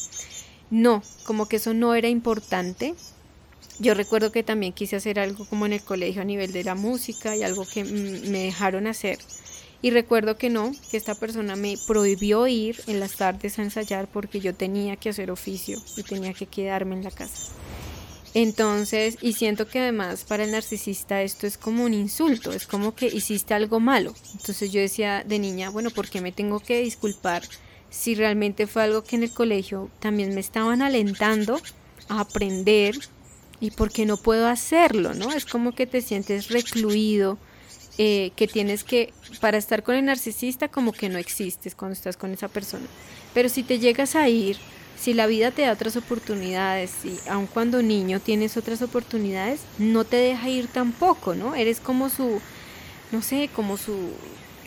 No, 0.70 1.02
como 1.24 1.46
que 1.46 1.56
eso 1.56 1.74
no 1.74 1.94
era 1.94 2.08
importante 2.08 2.94
yo 3.82 3.94
recuerdo 3.94 4.30
que 4.30 4.44
también 4.44 4.72
quise 4.72 4.94
hacer 4.94 5.18
algo 5.18 5.44
como 5.44 5.66
en 5.66 5.72
el 5.72 5.82
colegio 5.82 6.22
a 6.22 6.24
nivel 6.24 6.52
de 6.52 6.62
la 6.62 6.76
música 6.76 7.36
y 7.36 7.42
algo 7.42 7.66
que 7.66 7.82
me 7.82 8.44
dejaron 8.44 8.86
hacer. 8.86 9.18
Y 9.82 9.90
recuerdo 9.90 10.38
que 10.38 10.50
no, 10.50 10.70
que 10.88 10.96
esta 10.96 11.16
persona 11.16 11.56
me 11.56 11.76
prohibió 11.88 12.46
ir 12.46 12.80
en 12.86 13.00
las 13.00 13.16
tardes 13.16 13.58
a 13.58 13.62
ensayar 13.62 14.06
porque 14.06 14.38
yo 14.38 14.54
tenía 14.54 14.94
que 14.94 15.08
hacer 15.08 15.32
oficio 15.32 15.82
y 15.96 16.04
tenía 16.04 16.32
que 16.32 16.46
quedarme 16.46 16.94
en 16.94 17.02
la 17.02 17.10
casa. 17.10 17.52
Entonces, 18.34 19.18
y 19.20 19.32
siento 19.32 19.66
que 19.66 19.80
además 19.80 20.24
para 20.24 20.44
el 20.44 20.52
narcisista 20.52 21.20
esto 21.20 21.48
es 21.48 21.58
como 21.58 21.84
un 21.84 21.92
insulto, 21.92 22.52
es 22.52 22.68
como 22.68 22.94
que 22.94 23.06
hiciste 23.06 23.52
algo 23.52 23.80
malo. 23.80 24.14
Entonces 24.32 24.70
yo 24.70 24.80
decía 24.80 25.24
de 25.26 25.40
niña, 25.40 25.70
bueno, 25.70 25.90
¿por 25.90 26.08
qué 26.08 26.20
me 26.20 26.30
tengo 26.30 26.60
que 26.60 26.82
disculpar 26.82 27.42
si 27.90 28.14
realmente 28.14 28.68
fue 28.68 28.84
algo 28.84 29.02
que 29.02 29.16
en 29.16 29.24
el 29.24 29.32
colegio 29.32 29.90
también 29.98 30.32
me 30.36 30.40
estaban 30.40 30.82
alentando 30.82 31.60
a 32.08 32.20
aprender 32.20 32.94
y 33.62 33.70
por 33.70 33.92
qué 33.92 34.06
no 34.06 34.16
puedo 34.16 34.48
hacerlo, 34.48 35.14
¿no? 35.14 35.30
Es 35.30 35.46
como 35.46 35.70
que 35.70 35.86
te 35.86 36.02
sientes 36.02 36.48
recluido, 36.48 37.38
eh, 37.96 38.32
que 38.34 38.48
tienes 38.48 38.82
que, 38.82 39.14
para 39.40 39.56
estar 39.56 39.84
con 39.84 39.94
el 39.94 40.04
narcisista, 40.04 40.66
como 40.66 40.90
que 40.90 41.08
no 41.08 41.16
existes 41.16 41.76
cuando 41.76 41.92
estás 41.92 42.16
con 42.16 42.32
esa 42.32 42.48
persona. 42.48 42.84
Pero 43.32 43.48
si 43.48 43.62
te 43.62 43.78
llegas 43.78 44.16
a 44.16 44.28
ir, 44.28 44.56
si 44.98 45.14
la 45.14 45.28
vida 45.28 45.52
te 45.52 45.62
da 45.62 45.72
otras 45.74 45.94
oportunidades, 45.94 47.04
y 47.04 47.16
aun 47.28 47.46
cuando 47.46 47.82
niño 47.82 48.18
tienes 48.18 48.56
otras 48.56 48.82
oportunidades, 48.82 49.60
no 49.78 50.02
te 50.02 50.16
deja 50.16 50.48
ir 50.48 50.66
tampoco, 50.66 51.36
¿no? 51.36 51.54
Eres 51.54 51.78
como 51.78 52.08
su, 52.08 52.40
no 53.12 53.22
sé, 53.22 53.48
como 53.54 53.76
su, 53.76 54.10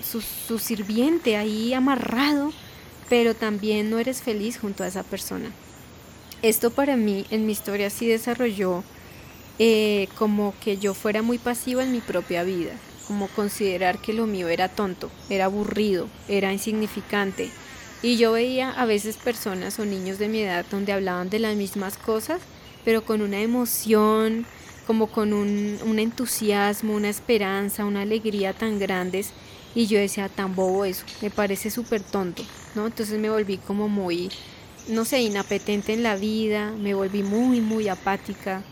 su, 0.01 0.21
su 0.21 0.58
sirviente 0.58 1.36
ahí 1.36 1.73
amarrado, 1.73 2.53
pero 3.10 3.36
también 3.36 3.89
no 3.89 3.99
eres 3.99 4.21
feliz 4.21 4.58
junto 4.58 4.86
a 4.86 4.88
esa 4.88 5.03
persona. 5.03 5.51
Esto 6.41 6.69
para 6.69 6.95
mí 6.95 7.25
en 7.31 7.45
mi 7.45 7.53
historia 7.53 7.89
sí 7.89 8.07
desarrolló 8.07 8.83
eh, 9.57 10.07
como 10.17 10.53
que 10.63 10.77
yo 10.77 10.93
fuera 10.93 11.21
muy 11.21 11.37
pasiva 11.37 11.83
en 11.83 11.91
mi 11.91 12.01
propia 12.01 12.43
vida, 12.43 12.73
como 13.07 13.27
considerar 13.29 13.99
que 13.99 14.13
lo 14.13 14.27
mío 14.27 14.49
era 14.49 14.67
tonto, 14.67 15.09
era 15.29 15.45
aburrido, 15.45 16.07
era 16.27 16.51
insignificante. 16.51 17.49
Y 18.01 18.17
yo 18.17 18.33
veía 18.33 18.69
a 18.69 18.85
veces 18.85 19.17
personas 19.17 19.79
o 19.79 19.85
niños 19.85 20.19
de 20.19 20.27
mi 20.27 20.41
edad 20.41 20.65
donde 20.69 20.91
hablaban 20.91 21.29
de 21.29 21.39
las 21.39 21.55
mismas 21.55 21.97
cosas, 21.97 22.41
pero 22.83 23.03
con 23.03 23.21
una 23.21 23.39
emoción, 23.39 24.45
como 24.85 25.07
con 25.07 25.33
un, 25.33 25.79
un 25.83 25.99
entusiasmo, 25.99 26.93
una 26.93 27.09
esperanza, 27.09 27.85
una 27.85 28.01
alegría 28.01 28.53
tan 28.53 28.77
grandes. 28.77 29.31
Y 29.73 29.87
yo 29.87 29.97
decía, 29.97 30.29
tan 30.29 30.53
bobo 30.55 30.85
eso, 30.85 31.05
me 31.21 31.31
parece 31.31 31.71
súper 31.71 32.01
tonto, 32.03 32.43
¿no? 32.75 32.85
Entonces 32.85 33.19
me 33.19 33.29
volví 33.29 33.57
como 33.57 33.87
muy 33.87 34.29
no 34.87 35.05
sé, 35.05 35.21
inapetente 35.21 35.93
en 35.93 36.03
la 36.03 36.15
vida, 36.15 36.71
me 36.71 36.93
volví 36.93 37.23
muy, 37.23 37.61
muy 37.61 37.87
apática. 37.87 38.63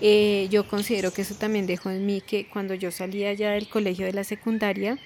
Eh, 0.00 0.48
yo 0.50 0.66
considero 0.68 1.12
que 1.12 1.22
eso 1.22 1.34
también 1.34 1.66
dejó 1.66 1.90
en 1.90 2.04
mí 2.04 2.20
que 2.20 2.46
cuando 2.48 2.74
yo 2.74 2.90
salía 2.90 3.32
ya 3.32 3.52
del 3.52 3.68
colegio 3.68 4.06
de 4.06 4.12
la 4.12 4.24
secundaria, 4.24 4.98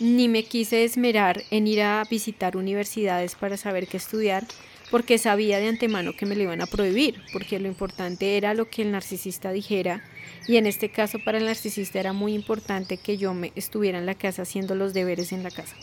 ni 0.00 0.28
me 0.28 0.42
quise 0.42 0.84
esmerar 0.84 1.42
en 1.50 1.66
ir 1.66 1.82
a 1.82 2.04
visitar 2.10 2.56
universidades 2.56 3.34
para 3.34 3.56
saber 3.56 3.86
qué 3.86 3.96
estudiar, 3.96 4.44
porque 4.90 5.16
sabía 5.16 5.58
de 5.58 5.68
antemano 5.68 6.12
que 6.12 6.26
me 6.26 6.34
lo 6.34 6.42
iban 6.42 6.60
a 6.60 6.66
prohibir, 6.66 7.22
porque 7.32 7.58
lo 7.58 7.68
importante 7.68 8.36
era 8.36 8.52
lo 8.52 8.68
que 8.68 8.82
el 8.82 8.92
narcisista 8.92 9.52
dijera, 9.52 10.02
y 10.46 10.56
en 10.56 10.66
este 10.66 10.90
caso 10.90 11.18
para 11.24 11.38
el 11.38 11.46
narcisista 11.46 12.00
era 12.00 12.12
muy 12.12 12.34
importante 12.34 12.98
que 12.98 13.16
yo 13.16 13.32
me 13.32 13.52
estuviera 13.54 13.98
en 13.98 14.06
la 14.06 14.16
casa 14.16 14.42
haciendo 14.42 14.74
los 14.74 14.92
deberes 14.92 15.32
en 15.32 15.44
la 15.44 15.50
casa. 15.50 15.76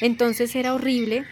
Entonces 0.00 0.54
era 0.54 0.74
horrible 0.74 1.24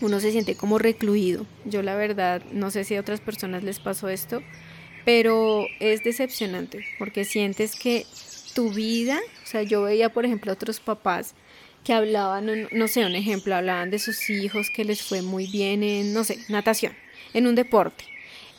uno 0.00 0.20
se 0.20 0.32
siente 0.32 0.56
como 0.56 0.78
recluido. 0.78 1.46
Yo 1.64 1.82
la 1.82 1.94
verdad 1.94 2.42
no 2.52 2.70
sé 2.70 2.84
si 2.84 2.96
a 2.96 3.00
otras 3.00 3.20
personas 3.20 3.64
les 3.64 3.78
pasó 3.78 4.08
esto, 4.08 4.42
pero 5.04 5.66
es 5.80 6.04
decepcionante 6.04 6.84
porque 6.98 7.24
sientes 7.24 7.76
que 7.76 8.06
tu 8.54 8.70
vida, 8.70 9.20
o 9.44 9.46
sea, 9.46 9.62
yo 9.62 9.82
veía 9.82 10.08
por 10.08 10.24
ejemplo 10.24 10.52
otros 10.52 10.80
papás 10.80 11.34
que 11.84 11.92
hablaban, 11.92 12.68
no, 12.72 12.88
sé, 12.88 13.06
un 13.06 13.14
ejemplo, 13.14 13.54
hablaban 13.54 13.90
de 13.90 14.00
sus 14.00 14.28
hijos 14.28 14.70
que 14.74 14.84
les 14.84 15.02
fue 15.02 15.22
muy 15.22 15.46
bien 15.46 15.84
en, 15.84 16.12
no 16.12 16.24
sé, 16.24 16.38
natación, 16.48 16.92
en 17.32 17.46
un 17.46 17.54
deporte. 17.54 18.04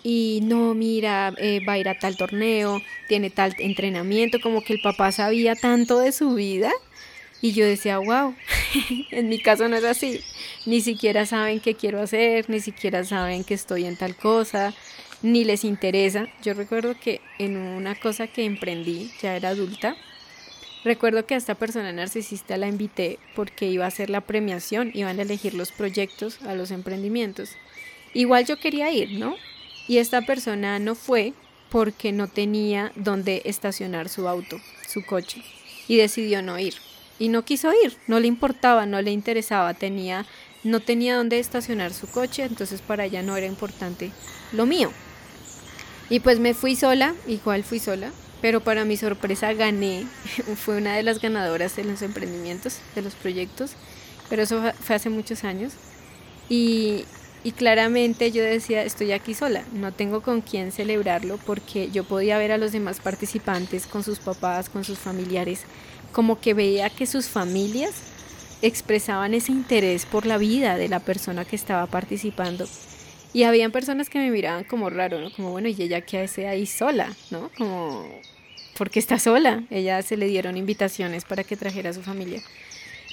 Y 0.02 0.40
no, 0.44 0.74
mira, 0.74 1.34
eh, 1.38 1.60
va 1.68 1.74
a 1.74 1.78
ir 1.78 1.90
a 1.90 2.00
tal 2.00 2.16
torneo, 2.16 2.82
tiene 3.10 3.30
tal 3.30 3.54
entrenamiento, 3.58 4.40
como 4.40 4.62
que 4.62 4.72
el 4.72 4.80
papá 4.82 5.12
sabía 5.12 5.56
tanto 5.56 6.00
de 6.00 6.14
su 6.14 6.36
vida 6.36 6.72
y 7.42 7.52
yo 7.52 7.66
decía, 7.66 8.00
wow, 8.00 8.36
en 9.12 9.30
mi 9.30 9.40
caso 9.40 9.68
no 9.68 9.76
es 9.76 9.84
así. 9.84 10.22
Ni 10.66 10.82
siquiera 10.82 11.26
saben 11.26 11.60
qué 11.60 11.76
quiero 11.76 12.02
hacer, 12.02 12.50
ni 12.50 12.60
siquiera 12.60 13.04
saben 13.04 13.44
que 13.44 13.54
estoy 13.54 13.86
en 13.86 13.96
tal 13.96 14.16
cosa, 14.16 14.74
ni 15.22 15.44
les 15.44 15.64
interesa. 15.64 16.28
Yo 16.42 16.54
recuerdo 16.54 16.96
que 17.00 17.22
en 17.38 17.58
una 17.58 17.96
cosa 17.96 18.28
que 18.28 18.46
emprendí, 18.46 19.12
ya 19.22 19.36
era 19.36 19.50
adulta, 19.50 19.96
recuerdo 20.84 21.26
que 21.26 21.36
a 21.36 21.38
esta 21.38 21.56
persona 21.56 21.92
narcisista 21.92 22.58
la 22.58 22.68
invité 22.68 23.20
porque 23.36 23.68
iba 23.68 23.86
a 23.86 23.90
hacer 23.90 24.10
la 24.10 24.22
premiación, 24.22 24.92
iban 24.94 25.20
a 25.20 25.22
elegir 25.22 25.54
los 25.54 25.72
proyectos 25.72 26.42
a 26.42 26.56
los 26.56 26.72
emprendimientos. 26.72 27.52
Igual 28.14 28.46
yo 28.46 28.58
quería 28.58 28.92
ir, 28.92 29.20
¿no? 29.20 29.36
Y 29.88 30.00
esta 30.00 30.22
persona 30.22 30.80
no 30.80 30.96
fue 30.96 31.34
porque 31.70 32.12
no 32.12 32.28
tenía 32.28 32.92
dónde 32.96 33.44
estacionar 33.46 34.10
su 34.10 34.28
auto, 34.28 34.60
su 34.88 35.06
coche, 35.06 35.44
y 35.88 35.98
decidió 35.98 36.42
no 36.42 36.58
ir. 36.58 36.76
Y 37.20 37.30
no 37.30 37.44
quiso 37.44 37.72
ir, 37.84 37.98
no 38.08 38.20
le 38.20 38.28
importaba, 38.28 38.86
no 38.86 39.02
le 39.02 39.12
interesaba, 39.12 39.74
tenía, 39.74 40.26
no 40.64 40.80
tenía 40.80 41.16
dónde 41.16 41.40
estacionar 41.40 41.94
su 41.94 42.08
coche, 42.08 42.44
entonces 42.44 42.82
para 42.82 43.06
ella 43.06 43.24
no 43.24 43.36
era 43.38 43.48
importante 43.48 44.12
lo 44.54 44.66
mío. 44.66 44.92
Y 46.10 46.20
pues 46.20 46.40
me 46.40 46.54
fui 46.54 46.76
sola, 46.76 47.14
igual 47.28 47.64
fui 47.64 47.80
sola, 47.80 48.12
pero 48.42 48.62
para 48.62 48.86
mi 48.86 48.98
sorpresa 48.98 49.54
gané, 49.54 50.06
fue 50.56 50.78
una 50.78 50.96
de 50.96 51.04
las 51.04 51.20
ganadoras 51.20 51.76
de 51.76 51.84
los 51.84 52.02
emprendimientos, 52.02 52.80
de 52.96 53.02
los 53.02 53.16
proyectos, 53.16 53.72
pero 54.30 54.44
eso 54.44 54.62
fue 54.80 54.96
hace 54.96 55.10
muchos 55.10 55.44
años. 55.44 55.74
Y, 56.50 57.06
y 57.44 57.52
claramente 57.52 58.32
yo 58.32 58.44
decía, 58.44 58.84
estoy 58.84 59.12
aquí 59.12 59.34
sola, 59.34 59.64
no 59.74 59.92
tengo 59.92 60.22
con 60.22 60.42
quién 60.42 60.72
celebrarlo 60.72 61.38
porque 61.46 61.90
yo 61.92 62.04
podía 62.04 62.38
ver 62.38 62.52
a 62.52 62.58
los 62.58 62.72
demás 62.72 63.00
participantes 63.00 63.86
con 63.86 64.04
sus 64.04 64.20
papás, 64.20 64.70
con 64.70 64.84
sus 64.84 64.98
familiares, 64.98 65.64
como 66.12 66.40
que 66.40 66.54
veía 66.54 66.90
que 66.90 67.06
sus 67.06 67.28
familias 67.28 67.94
expresaban 68.62 69.34
ese 69.34 69.52
interés 69.52 70.06
por 70.06 70.26
la 70.26 70.38
vida 70.38 70.78
de 70.78 70.90
la 70.90 71.00
persona 71.00 71.46
que 71.46 71.56
estaba 71.56 71.86
participando. 71.88 72.68
Y 73.34 73.44
habían 73.44 73.72
personas 73.72 74.10
que 74.10 74.20
me 74.20 74.32
miraban 74.32 74.64
como 74.64 74.90
raro, 74.90 75.20
¿no? 75.20 75.32
Como, 75.32 75.52
bueno, 75.52 75.68
¿y 75.68 75.76
ella 75.80 76.02
qué 76.02 76.20
hace 76.20 76.48
ahí 76.48 76.66
sola? 76.66 77.14
¿No? 77.30 77.52
Como, 77.58 78.10
¿por 78.78 78.90
qué 78.90 79.00
está 79.00 79.20
sola? 79.20 79.64
Ella 79.70 80.02
se 80.02 80.18
le 80.18 80.28
dieron 80.28 80.58
invitaciones 80.58 81.26
para 81.26 81.44
que 81.44 81.58
trajera 81.58 81.92
a 81.92 81.94
su 81.94 82.02
familia. 82.02 82.42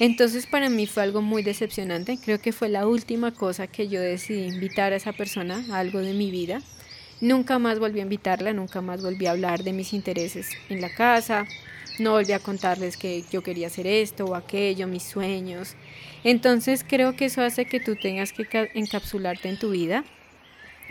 Entonces 0.01 0.47
para 0.47 0.71
mí 0.71 0.87
fue 0.87 1.03
algo 1.03 1.23
muy 1.23 1.43
decepcionante. 1.43 2.19
Creo 2.23 2.41
que 2.41 2.53
fue 2.53 2.69
la 2.69 2.87
última 2.87 3.33
cosa 3.33 3.67
que 3.67 3.89
yo 3.89 4.01
decidí 4.01 4.47
invitar 4.47 4.93
a 4.93 4.97
esa 4.97 5.13
persona 5.13 5.65
a 5.71 5.79
algo 5.79 6.01
de 6.01 6.15
mi 6.15 6.31
vida. 6.31 6.61
Nunca 7.21 7.59
más 7.59 7.79
volví 7.79 8.01
a 8.01 8.03
invitarla, 8.03 8.53
nunca 8.53 8.81
más 8.81 9.03
volví 9.03 9.27
a 9.27 9.31
hablar 9.31 9.63
de 9.63 9.73
mis 9.73 9.93
intereses 9.93 10.49
en 10.69 10.81
la 10.81 10.93
casa, 10.93 11.47
no 11.99 12.13
volví 12.13 12.33
a 12.33 12.39
contarles 12.39 12.97
que 12.97 13.25
yo 13.31 13.43
quería 13.43 13.69
hacer 13.69 13.87
esto 13.87 14.25
o 14.25 14.35
aquello, 14.35 14.87
mis 14.87 15.05
sueños. 15.05 15.75
Entonces 16.25 16.85
creo 16.87 17.17
que 17.17 17.27
eso 17.27 17.43
hace 17.43 17.67
que 17.67 17.81
tú 17.81 17.97
tengas 17.97 18.33
que 18.33 18.71
encapsularte 18.75 19.49
en 19.49 19.59
tu 19.59 19.71
vida. 19.71 20.05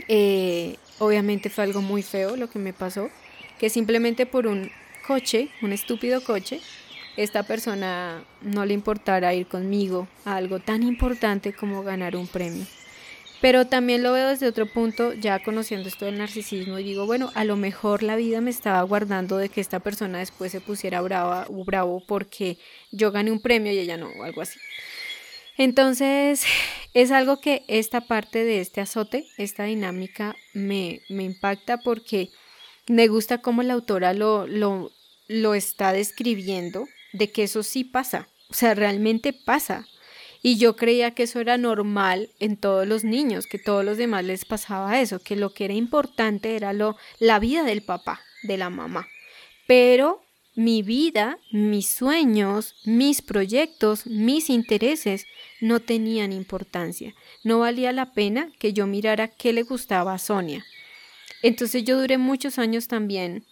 Eh, 0.07 0.77
obviamente 0.99 1.49
fue 1.49 1.65
algo 1.65 1.81
muy 1.81 2.01
feo 2.01 2.35
lo 2.35 2.49
que 2.49 2.59
me 2.59 2.73
pasó, 2.73 3.09
que 3.59 3.69
simplemente 3.69 4.25
por 4.25 4.47
un 4.47 4.71
coche, 5.07 5.49
un 5.61 5.73
estúpido 5.73 6.23
coche, 6.23 6.61
esta 7.17 7.43
persona 7.43 8.23
no 8.41 8.65
le 8.65 8.73
importara 8.73 9.33
ir 9.33 9.47
conmigo 9.47 10.07
a 10.25 10.35
algo 10.35 10.59
tan 10.59 10.83
importante 10.83 11.53
como 11.53 11.83
ganar 11.83 12.15
un 12.15 12.27
premio. 12.27 12.65
Pero 13.43 13.67
también 13.67 14.03
lo 14.03 14.13
veo 14.13 14.29
desde 14.29 14.47
otro 14.47 14.67
punto, 14.67 15.11
ya 15.11 15.43
conociendo 15.43 15.89
esto 15.89 16.05
del 16.05 16.17
narcisismo, 16.17 16.79
y 16.79 16.83
digo, 16.85 17.05
bueno, 17.05 17.29
a 17.35 17.43
lo 17.43 17.57
mejor 17.57 18.01
la 18.01 18.15
vida 18.15 18.39
me 18.39 18.49
estaba 18.49 18.81
guardando 18.83 19.35
de 19.35 19.49
que 19.49 19.59
esta 19.59 19.81
persona 19.81 20.19
después 20.19 20.49
se 20.49 20.61
pusiera 20.61 21.01
brava 21.01 21.45
o 21.49 21.65
bravo 21.65 22.01
porque 22.07 22.57
yo 22.93 23.11
gané 23.11 23.33
un 23.33 23.41
premio 23.41 23.73
y 23.73 23.79
ella 23.79 23.97
no, 23.97 24.07
o 24.07 24.23
algo 24.23 24.41
así. 24.41 24.57
Entonces, 25.57 26.45
es 26.93 27.11
algo 27.11 27.41
que 27.41 27.65
esta 27.67 27.99
parte 27.99 28.45
de 28.45 28.61
este 28.61 28.79
azote, 28.79 29.27
esta 29.37 29.65
dinámica, 29.65 30.37
me, 30.53 31.01
me 31.09 31.23
impacta 31.23 31.79
porque 31.79 32.29
me 32.87 33.09
gusta 33.09 33.39
cómo 33.39 33.61
la 33.61 33.73
autora 33.73 34.13
lo, 34.13 34.47
lo, 34.47 34.89
lo 35.27 35.53
está 35.53 35.91
describiendo 35.91 36.87
de 37.11 37.29
que 37.29 37.43
eso 37.43 37.61
sí 37.61 37.83
pasa, 37.83 38.29
o 38.49 38.53
sea, 38.53 38.73
realmente 38.73 39.33
pasa. 39.33 39.85
Y 40.45 40.57
yo 40.57 40.75
creía 40.75 41.11
que 41.11 41.23
eso 41.23 41.39
era 41.39 41.57
normal 41.57 42.29
en 42.39 42.57
todos 42.57 42.85
los 42.85 43.05
niños, 43.05 43.47
que 43.47 43.57
todos 43.57 43.85
los 43.85 43.97
demás 43.97 44.25
les 44.25 44.43
pasaba 44.43 44.99
eso, 44.99 45.19
que 45.19 45.37
lo 45.37 45.53
que 45.53 45.65
era 45.65 45.73
importante 45.73 46.57
era 46.57 46.73
lo, 46.73 46.97
la 47.17 47.39
vida 47.39 47.63
del 47.63 47.81
papá, 47.81 48.19
de 48.43 48.57
la 48.57 48.69
mamá. 48.69 49.07
Pero 49.67 50.21
mi 50.53 50.83
vida, 50.83 51.39
mis 51.51 51.89
sueños, 51.89 52.75
mis 52.83 53.21
proyectos, 53.21 54.05
mis 54.05 54.49
intereses 54.49 55.25
no 55.61 55.79
tenían 55.79 56.33
importancia. 56.33 57.15
No 57.43 57.59
valía 57.59 57.93
la 57.93 58.13
pena 58.13 58.51
que 58.59 58.73
yo 58.73 58.85
mirara 58.85 59.29
qué 59.29 59.53
le 59.53 59.63
gustaba 59.63 60.13
a 60.13 60.19
Sonia. 60.19 60.65
Entonces 61.41 61.85
yo 61.85 61.97
duré 61.97 62.17
muchos 62.17 62.59
años 62.59 62.89
también 62.89 63.45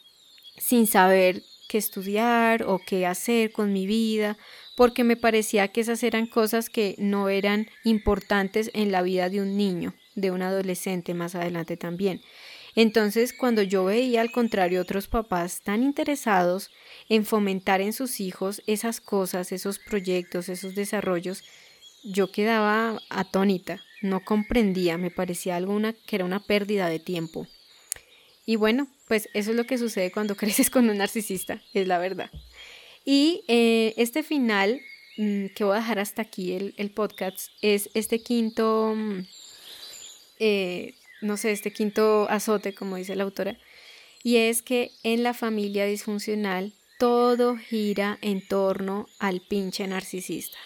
sin 0.57 0.87
saber 0.87 1.41
qué 1.69 1.77
estudiar 1.77 2.63
o 2.63 2.79
qué 2.85 3.05
hacer 3.05 3.51
con 3.51 3.71
mi 3.71 3.87
vida, 3.87 4.37
porque 4.81 5.03
me 5.03 5.15
parecía 5.15 5.67
que 5.67 5.81
esas 5.81 6.01
eran 6.01 6.25
cosas 6.25 6.67
que 6.67 6.95
no 6.97 7.29
eran 7.29 7.67
importantes 7.83 8.71
en 8.73 8.91
la 8.91 9.03
vida 9.03 9.29
de 9.29 9.39
un 9.39 9.55
niño, 9.55 9.93
de 10.15 10.31
un 10.31 10.41
adolescente 10.41 11.13
más 11.13 11.35
adelante 11.35 11.77
también. 11.77 12.19
Entonces, 12.75 13.31
cuando 13.31 13.61
yo 13.61 13.85
veía 13.85 14.21
al 14.21 14.31
contrario 14.31 14.81
otros 14.81 15.07
papás 15.07 15.61
tan 15.61 15.83
interesados 15.83 16.71
en 17.09 17.27
fomentar 17.27 17.79
en 17.79 17.93
sus 17.93 18.19
hijos 18.19 18.63
esas 18.65 19.01
cosas, 19.01 19.51
esos 19.51 19.77
proyectos, 19.77 20.49
esos 20.49 20.73
desarrollos, 20.73 21.43
yo 22.03 22.31
quedaba 22.31 22.99
atónita, 23.11 23.83
no 24.01 24.25
comprendía, 24.25 24.97
me 24.97 25.11
parecía 25.11 25.57
algo 25.57 25.79
que 26.07 26.15
era 26.15 26.25
una 26.25 26.39
pérdida 26.39 26.89
de 26.89 26.97
tiempo. 26.97 27.47
Y 28.47 28.55
bueno, 28.55 28.87
pues 29.07 29.29
eso 29.35 29.51
es 29.51 29.57
lo 29.57 29.65
que 29.65 29.77
sucede 29.77 30.11
cuando 30.11 30.35
creces 30.37 30.71
con 30.71 30.89
un 30.89 30.97
narcisista, 30.97 31.61
es 31.71 31.87
la 31.87 31.99
verdad. 31.99 32.31
Y 33.05 33.43
eh, 33.47 33.93
este 33.97 34.23
final, 34.23 34.81
mm, 35.17 35.47
que 35.55 35.63
voy 35.63 35.75
a 35.75 35.79
dejar 35.79 35.99
hasta 35.99 36.21
aquí 36.21 36.53
el, 36.53 36.91
podcast, 36.91 37.49
es 37.61 37.89
este 37.93 38.21
quinto, 38.21 38.93
mm, 38.95 39.25
eh, 40.39 40.95
no 41.21 41.37
sé, 41.37 41.51
este 41.51 41.71
quinto 41.71 42.27
azote, 42.29 42.73
como 42.73 42.95
dice 42.95 43.15
la 43.15 43.23
autora, 43.23 43.57
y 44.23 44.37
es 44.37 44.61
que 44.61 44.91
en 45.03 45.23
la 45.23 45.33
familia 45.33 45.85
disfuncional 45.85 46.73
todo 46.99 47.57
gira 47.57 48.19
en 48.21 48.47
torno 48.47 49.07
al 49.17 49.41
pinche 49.41 49.87
narcisista. 49.87 50.57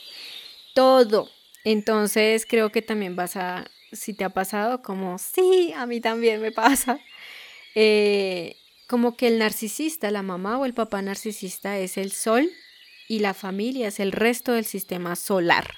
Todo. 0.74 1.30
Entonces 1.64 2.46
creo 2.46 2.72
que 2.72 2.82
también 2.82 3.16
vas 3.16 3.38
a, 3.38 3.66
si 3.94 4.14
te 4.14 4.26
ha 4.26 4.30
pasado, 4.30 4.82
como, 4.82 5.18
sí, 5.18 5.74
a 5.76 5.86
mí 5.86 6.02
también 6.02 6.42
me 6.42 6.52
pasa 6.52 7.00
eh, 7.76 8.58
como 8.88 9.18
que 9.18 9.28
el 9.28 9.40
narcisista, 9.40 10.12
la 10.12 10.22
mamá 10.22 10.58
o 10.58 10.66
el 10.66 10.74
papá 10.74 11.02
narcisista 11.02 11.78
es 11.80 11.98
el 11.98 12.12
sol 12.12 12.50
y 13.08 13.20
la 13.20 13.34
familia 13.34 13.88
es 13.88 14.00
el 14.00 14.12
resto 14.12 14.54
del 14.54 14.66
sistema 14.66 15.16
solar. 15.16 15.76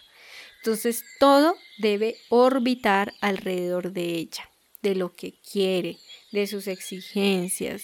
Entonces 0.58 1.04
todo 1.20 1.56
debe 1.78 2.18
orbitar 2.30 3.14
alrededor 3.22 3.94
de 3.94 4.16
ella, 4.16 4.50
de 4.82 4.96
lo 4.96 5.16
que 5.16 5.36
quiere, 5.52 5.98
de 6.32 6.48
sus 6.48 6.68
exigencias. 6.68 7.84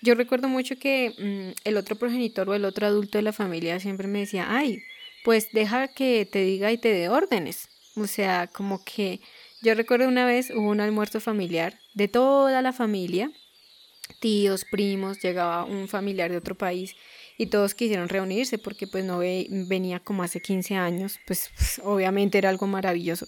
Yo 0.00 0.14
recuerdo 0.14 0.48
mucho 0.48 0.76
que 0.76 1.14
mm, 1.16 1.60
el 1.64 1.76
otro 1.76 1.96
progenitor 1.96 2.48
o 2.48 2.54
el 2.54 2.64
otro 2.64 2.86
adulto 2.86 3.18
de 3.18 3.22
la 3.22 3.32
familia 3.32 3.80
siempre 3.80 4.08
me 4.08 4.20
decía, 4.20 4.46
ay, 4.48 4.82
pues 5.24 5.48
deja 5.52 5.88
que 5.88 6.26
te 6.30 6.40
diga 6.40 6.72
y 6.72 6.78
te 6.78 6.92
dé 6.92 7.08
órdenes. 7.08 7.68
O 7.96 8.06
sea, 8.06 8.48
como 8.48 8.84
que 8.84 9.20
yo 9.62 9.74
recuerdo 9.74 10.08
una 10.08 10.26
vez 10.26 10.50
hubo 10.50 10.68
un 10.68 10.80
almuerzo 10.80 11.20
familiar 11.20 11.78
de 11.94 12.08
toda 12.08 12.60
la 12.60 12.72
familia 12.72 13.30
tíos, 14.20 14.64
primos, 14.64 15.20
llegaba 15.20 15.64
un 15.64 15.88
familiar 15.88 16.30
de 16.30 16.36
otro 16.36 16.54
país 16.54 16.94
y 17.36 17.46
todos 17.46 17.74
quisieron 17.74 18.08
reunirse 18.08 18.58
porque 18.58 18.86
pues 18.86 19.04
no 19.04 19.18
venía 19.18 20.00
como 20.00 20.22
hace 20.22 20.40
15 20.40 20.76
años, 20.76 21.18
pues, 21.26 21.50
obviamente 21.82 22.38
era 22.38 22.48
algo 22.48 22.66
maravilloso. 22.66 23.26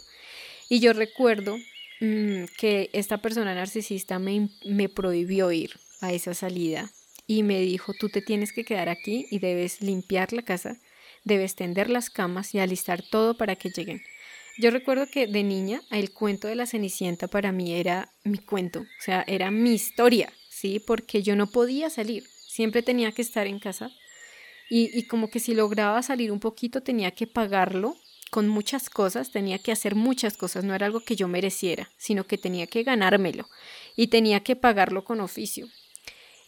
Y 0.68 0.80
yo 0.80 0.92
recuerdo 0.92 1.56
mm, 2.00 2.44
que 2.58 2.90
esta 2.92 3.18
persona 3.18 3.54
narcisista 3.54 4.18
me, 4.18 4.48
me 4.64 4.88
prohibió 4.88 5.52
ir 5.52 5.70
a 6.00 6.12
esa 6.12 6.34
salida 6.34 6.90
y 7.26 7.42
me 7.42 7.60
dijo, 7.60 7.92
tú 7.98 8.08
te 8.08 8.22
tienes 8.22 8.52
que 8.52 8.64
quedar 8.64 8.88
aquí 8.88 9.26
y 9.30 9.38
debes 9.38 9.80
limpiar 9.80 10.32
la 10.32 10.42
casa, 10.42 10.80
debes 11.24 11.56
tender 11.56 11.90
las 11.90 12.10
camas 12.10 12.54
y 12.54 12.60
alistar 12.60 13.02
todo 13.02 13.36
para 13.36 13.56
que 13.56 13.70
lleguen. 13.70 14.02
Yo 14.58 14.70
recuerdo 14.70 15.06
que 15.06 15.26
de 15.26 15.42
niña 15.42 15.82
el 15.90 16.12
cuento 16.12 16.48
de 16.48 16.54
la 16.54 16.66
Cenicienta 16.66 17.28
para 17.28 17.52
mí 17.52 17.74
era 17.74 18.12
mi 18.24 18.38
cuento, 18.38 18.80
o 18.80 19.02
sea, 19.02 19.22
era 19.26 19.50
mi 19.50 19.74
historia. 19.74 20.32
¿Sí? 20.56 20.80
Porque 20.80 21.22
yo 21.22 21.36
no 21.36 21.48
podía 21.48 21.90
salir, 21.90 22.26
siempre 22.48 22.82
tenía 22.82 23.12
que 23.12 23.20
estar 23.20 23.46
en 23.46 23.58
casa 23.58 23.90
y, 24.70 25.02
como 25.06 25.28
que 25.28 25.38
si 25.38 25.54
lograba 25.54 26.02
salir 26.02 26.32
un 26.32 26.40
poquito 26.40 26.80
tenía 26.80 27.10
que 27.10 27.26
pagarlo 27.26 27.94
con 28.30 28.48
muchas 28.48 28.88
cosas, 28.90 29.30
tenía 29.30 29.58
que 29.58 29.70
hacer 29.70 29.94
muchas 29.94 30.36
cosas, 30.36 30.64
no 30.64 30.74
era 30.74 30.86
algo 30.86 31.00
que 31.00 31.14
yo 31.14 31.28
mereciera, 31.28 31.90
sino 31.98 32.26
que 32.26 32.38
tenía 32.38 32.66
que 32.66 32.82
ganármelo 32.82 33.48
y 33.96 34.08
tenía 34.08 34.40
que 34.40 34.56
pagarlo 34.56 35.04
con 35.04 35.20
oficio. 35.20 35.68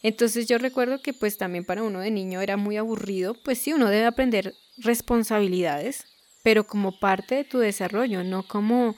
Entonces 0.01 0.47
yo 0.47 0.57
recuerdo 0.57 1.01
que 1.01 1.13
pues 1.13 1.37
también 1.37 1.63
para 1.63 1.83
uno 1.83 1.99
de 1.99 2.09
niño 2.09 2.41
era 2.41 2.57
muy 2.57 2.77
aburrido, 2.77 3.35
pues 3.35 3.59
sí, 3.59 3.73
uno 3.73 3.89
debe 3.89 4.07
aprender 4.07 4.55
responsabilidades, 4.77 6.05
pero 6.43 6.65
como 6.65 6.99
parte 6.99 7.35
de 7.35 7.43
tu 7.43 7.59
desarrollo, 7.59 8.23
no 8.23 8.43
como, 8.43 8.95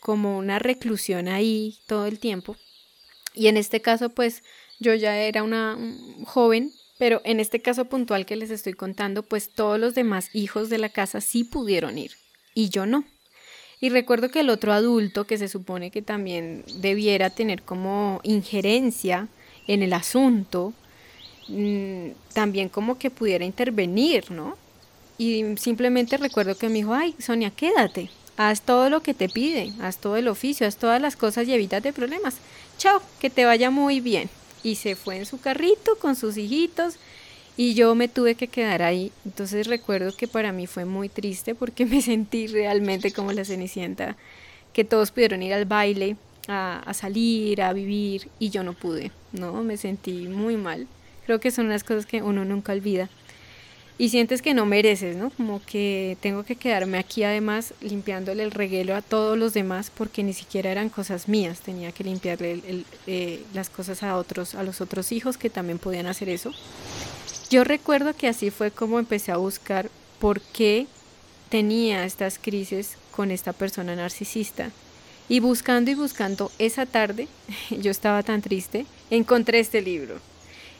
como 0.00 0.38
una 0.38 0.58
reclusión 0.58 1.28
ahí 1.28 1.78
todo 1.86 2.06
el 2.06 2.18
tiempo. 2.18 2.56
Y 3.34 3.48
en 3.48 3.56
este 3.56 3.80
caso, 3.80 4.10
pues 4.10 4.42
yo 4.78 4.94
ya 4.94 5.18
era 5.18 5.42
una 5.42 5.76
joven, 6.24 6.72
pero 6.98 7.20
en 7.24 7.40
este 7.40 7.60
caso 7.60 7.86
puntual 7.86 8.26
que 8.26 8.36
les 8.36 8.50
estoy 8.50 8.74
contando, 8.74 9.22
pues 9.22 9.50
todos 9.50 9.78
los 9.78 9.94
demás 9.94 10.30
hijos 10.32 10.70
de 10.70 10.78
la 10.78 10.88
casa 10.88 11.20
sí 11.20 11.44
pudieron 11.44 11.98
ir 11.98 12.12
y 12.54 12.68
yo 12.68 12.86
no. 12.86 13.04
Y 13.80 13.90
recuerdo 13.90 14.30
que 14.30 14.40
el 14.40 14.50
otro 14.50 14.72
adulto 14.72 15.26
que 15.26 15.36
se 15.36 15.48
supone 15.48 15.90
que 15.90 16.00
también 16.00 16.64
debiera 16.76 17.30
tener 17.30 17.62
como 17.62 18.20
injerencia 18.22 19.28
en 19.66 19.82
el 19.82 19.92
asunto, 19.92 20.72
mm, 21.48 22.10
también 22.32 22.68
como 22.68 22.98
que 22.98 23.10
pudiera 23.10 23.44
intervenir, 23.44 24.30
¿no? 24.30 24.56
Y 25.18 25.56
simplemente 25.58 26.16
recuerdo 26.16 26.56
que 26.56 26.68
me 26.68 26.76
dijo, 26.76 26.94
ay, 26.94 27.14
Sonia, 27.18 27.50
quédate, 27.50 28.10
haz 28.36 28.62
todo 28.62 28.90
lo 28.90 29.00
que 29.02 29.14
te 29.14 29.28
pide, 29.28 29.72
haz 29.80 29.98
todo 29.98 30.16
el 30.16 30.28
oficio, 30.28 30.66
haz 30.66 30.76
todas 30.76 31.00
las 31.00 31.16
cosas 31.16 31.46
y 31.46 31.52
evítate 31.52 31.92
problemas. 31.92 32.36
Chao, 32.78 33.00
que 33.20 33.30
te 33.30 33.44
vaya 33.44 33.70
muy 33.70 34.00
bien. 34.00 34.28
Y 34.62 34.76
se 34.76 34.96
fue 34.96 35.18
en 35.18 35.26
su 35.26 35.40
carrito 35.40 35.96
con 35.96 36.16
sus 36.16 36.36
hijitos 36.36 36.96
y 37.56 37.74
yo 37.74 37.94
me 37.94 38.08
tuve 38.08 38.34
que 38.34 38.48
quedar 38.48 38.82
ahí. 38.82 39.12
Entonces 39.24 39.66
recuerdo 39.66 40.16
que 40.16 40.28
para 40.28 40.52
mí 40.52 40.66
fue 40.66 40.84
muy 40.84 41.08
triste 41.08 41.54
porque 41.54 41.86
me 41.86 42.02
sentí 42.02 42.46
realmente 42.46 43.12
como 43.12 43.32
la 43.32 43.44
Cenicienta, 43.44 44.16
que 44.72 44.84
todos 44.84 45.10
pudieron 45.10 45.42
ir 45.42 45.54
al 45.54 45.66
baile, 45.66 46.16
a, 46.48 46.92
salir, 46.94 47.62
a 47.62 47.72
vivir 47.72 48.28
y 48.38 48.50
yo 48.50 48.62
no 48.62 48.72
pude, 48.72 49.12
¿no? 49.32 49.62
Me 49.62 49.76
sentí 49.76 50.28
muy 50.28 50.56
mal. 50.56 50.86
Creo 51.26 51.40
que 51.40 51.50
son 51.50 51.66
unas 51.66 51.84
cosas 51.84 52.06
que 52.06 52.22
uno 52.22 52.44
nunca 52.44 52.72
olvida 52.72 53.08
y 53.96 54.08
sientes 54.08 54.42
que 54.42 54.54
no 54.54 54.66
mereces, 54.66 55.16
¿no? 55.16 55.30
Como 55.30 55.62
que 55.64 56.16
tengo 56.20 56.42
que 56.42 56.56
quedarme 56.56 56.98
aquí 56.98 57.22
además 57.22 57.74
limpiándole 57.80 58.42
el 58.42 58.50
reguero 58.50 58.96
a 58.96 59.02
todos 59.02 59.38
los 59.38 59.54
demás 59.54 59.90
porque 59.94 60.24
ni 60.24 60.32
siquiera 60.32 60.72
eran 60.72 60.88
cosas 60.88 61.28
mías, 61.28 61.60
tenía 61.60 61.92
que 61.92 62.02
limpiarle 62.02 62.84
eh, 63.06 63.42
las 63.54 63.70
cosas 63.70 64.02
a 64.02 64.16
otros, 64.16 64.56
a 64.56 64.64
los 64.64 64.80
otros 64.80 65.12
hijos 65.12 65.38
que 65.38 65.48
también 65.48 65.78
podían 65.78 66.06
hacer 66.06 66.28
eso. 66.28 66.52
Yo 67.50 67.62
recuerdo 67.62 68.16
que 68.16 68.26
así 68.26 68.50
fue 68.50 68.72
como 68.72 68.98
empecé 68.98 69.30
a 69.30 69.36
buscar 69.36 69.90
por 70.18 70.40
qué 70.40 70.88
tenía 71.48 72.04
estas 72.04 72.38
crisis 72.38 72.96
con 73.12 73.30
esta 73.30 73.52
persona 73.52 73.94
narcisista. 73.94 74.72
Y 75.28 75.40
buscando 75.40 75.90
y 75.90 75.94
buscando 75.94 76.50
esa 76.58 76.84
tarde, 76.84 77.28
yo 77.70 77.92
estaba 77.92 78.24
tan 78.24 78.42
triste, 78.42 78.86
encontré 79.10 79.60
este 79.60 79.82
libro 79.82 80.33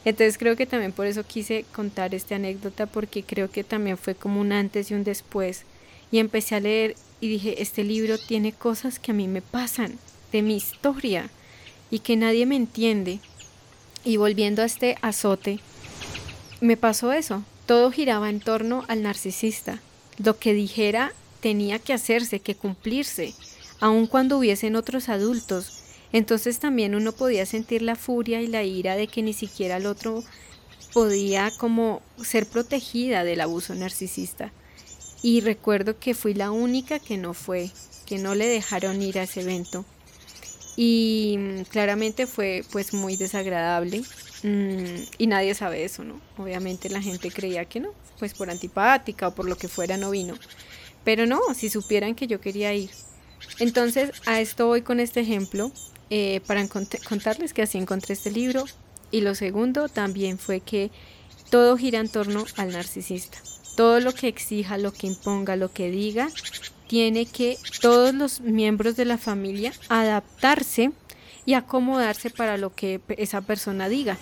entonces 0.05 0.37
creo 0.37 0.55
que 0.55 0.67
también 0.67 0.91
por 0.91 1.07
eso 1.07 1.23
quise 1.23 1.65
contar 1.73 2.13
esta 2.13 2.35
anécdota 2.35 2.85
porque 2.85 3.23
creo 3.23 3.49
que 3.49 3.63
también 3.63 3.97
fue 3.97 4.13
como 4.13 4.39
un 4.39 4.51
antes 4.51 4.91
y 4.91 4.93
un 4.93 5.03
después. 5.03 5.63
Y 6.11 6.19
empecé 6.19 6.55
a 6.55 6.59
leer 6.59 6.95
y 7.19 7.27
dije, 7.27 7.61
este 7.61 7.83
libro 7.83 8.19
tiene 8.19 8.53
cosas 8.53 8.99
que 8.99 9.11
a 9.11 9.15
mí 9.15 9.27
me 9.27 9.41
pasan 9.41 9.97
de 10.31 10.43
mi 10.43 10.55
historia 10.55 11.29
y 11.89 11.99
que 11.99 12.15
nadie 12.15 12.45
me 12.45 12.55
entiende. 12.55 13.19
Y 14.03 14.17
volviendo 14.17 14.61
a 14.61 14.65
este 14.65 14.95
azote, 15.01 15.59
me 16.61 16.77
pasó 16.77 17.11
eso. 17.11 17.43
Todo 17.65 17.91
giraba 17.91 18.29
en 18.29 18.39
torno 18.39 18.85
al 18.87 19.01
narcisista. 19.01 19.79
Lo 20.23 20.37
que 20.37 20.53
dijera 20.53 21.13
tenía 21.39 21.79
que 21.79 21.93
hacerse, 21.93 22.39
que 22.39 22.53
cumplirse, 22.53 23.33
aun 23.79 24.05
cuando 24.05 24.37
hubiesen 24.37 24.75
otros 24.75 25.09
adultos 25.09 25.81
entonces 26.15 26.59
también 26.59 26.95
uno 26.95 27.11
podía 27.11 27.45
sentir 27.45 27.81
la 27.81 27.97
furia 27.97 28.41
y 28.41 28.47
la 28.47 28.63
ira 28.63 28.95
de 28.95 29.07
que 29.07 29.21
ni 29.21 29.33
siquiera 29.33 29.75
el 29.75 29.85
otro 29.85 30.23
podía 30.93 31.51
como 31.57 32.01
ser 32.23 32.45
protegida 32.45 33.25
del 33.25 33.41
abuso 33.41 33.75
narcisista. 33.75 34.53
Y 35.21 35.41
recuerdo 35.41 35.99
que 35.99 36.13
fui 36.13 36.33
la 36.33 36.51
única 36.51 36.99
que 36.99 37.17
no 37.17 37.33
fue, 37.33 37.69
que 38.05 38.17
no 38.17 38.33
le 38.33 38.47
dejaron 38.47 39.01
ir 39.01 39.19
a 39.19 39.23
ese 39.23 39.41
evento. 39.41 39.83
Y 40.77 41.35
mm, 41.37 41.61
claramente 41.63 42.27
fue 42.27 42.63
pues 42.71 42.93
muy 42.93 43.17
desagradable 43.17 44.01
mm, 44.43 45.17
y 45.17 45.27
nadie 45.27 45.53
sabe 45.53 45.83
eso, 45.83 46.05
¿no? 46.05 46.21
Obviamente 46.37 46.89
la 46.89 47.01
gente 47.01 47.29
creía 47.29 47.65
que 47.65 47.81
no, 47.81 47.89
pues 48.19 48.33
por 48.33 48.49
antipática 48.49 49.27
o 49.27 49.35
por 49.35 49.49
lo 49.49 49.57
que 49.57 49.67
fuera 49.67 49.97
no 49.97 50.11
vino. 50.11 50.35
Pero 51.03 51.25
no, 51.25 51.41
si 51.53 51.67
supieran 51.67 52.15
que 52.15 52.27
yo 52.27 52.39
quería 52.39 52.73
ir. 52.73 52.91
Entonces 53.59 54.11
a 54.25 54.39
esto 54.39 54.67
voy 54.67 54.81
con 54.81 55.01
este 55.01 55.19
ejemplo 55.19 55.73
eh, 56.09 56.41
para 56.45 56.67
contarles 56.67 57.53
que 57.53 57.61
así 57.61 57.77
encontré 57.77 58.13
este 58.13 58.31
libro. 58.31 58.65
Y 59.11 59.21
lo 59.21 59.35
segundo 59.35 59.87
también 59.89 60.37
fue 60.37 60.59
que 60.59 60.91
todo 61.49 61.77
gira 61.77 61.99
en 61.99 62.09
torno 62.09 62.45
al 62.57 62.71
narcisista. 62.71 63.37
Todo 63.75 63.99
lo 63.99 64.13
que 64.13 64.27
exija, 64.27 64.77
lo 64.77 64.91
que 64.91 65.07
imponga, 65.07 65.55
lo 65.55 65.71
que 65.71 65.91
diga, 65.91 66.29
tiene 66.87 67.25
que 67.25 67.57
todos 67.81 68.13
los 68.13 68.41
miembros 68.41 68.95
de 68.95 69.05
la 69.05 69.17
familia 69.17 69.73
adaptarse 69.89 70.91
y 71.45 71.53
acomodarse 71.53 72.29
para 72.29 72.57
lo 72.57 72.73
que 72.73 73.01
esa 73.17 73.41
persona 73.41 73.89
diga. 73.89 74.17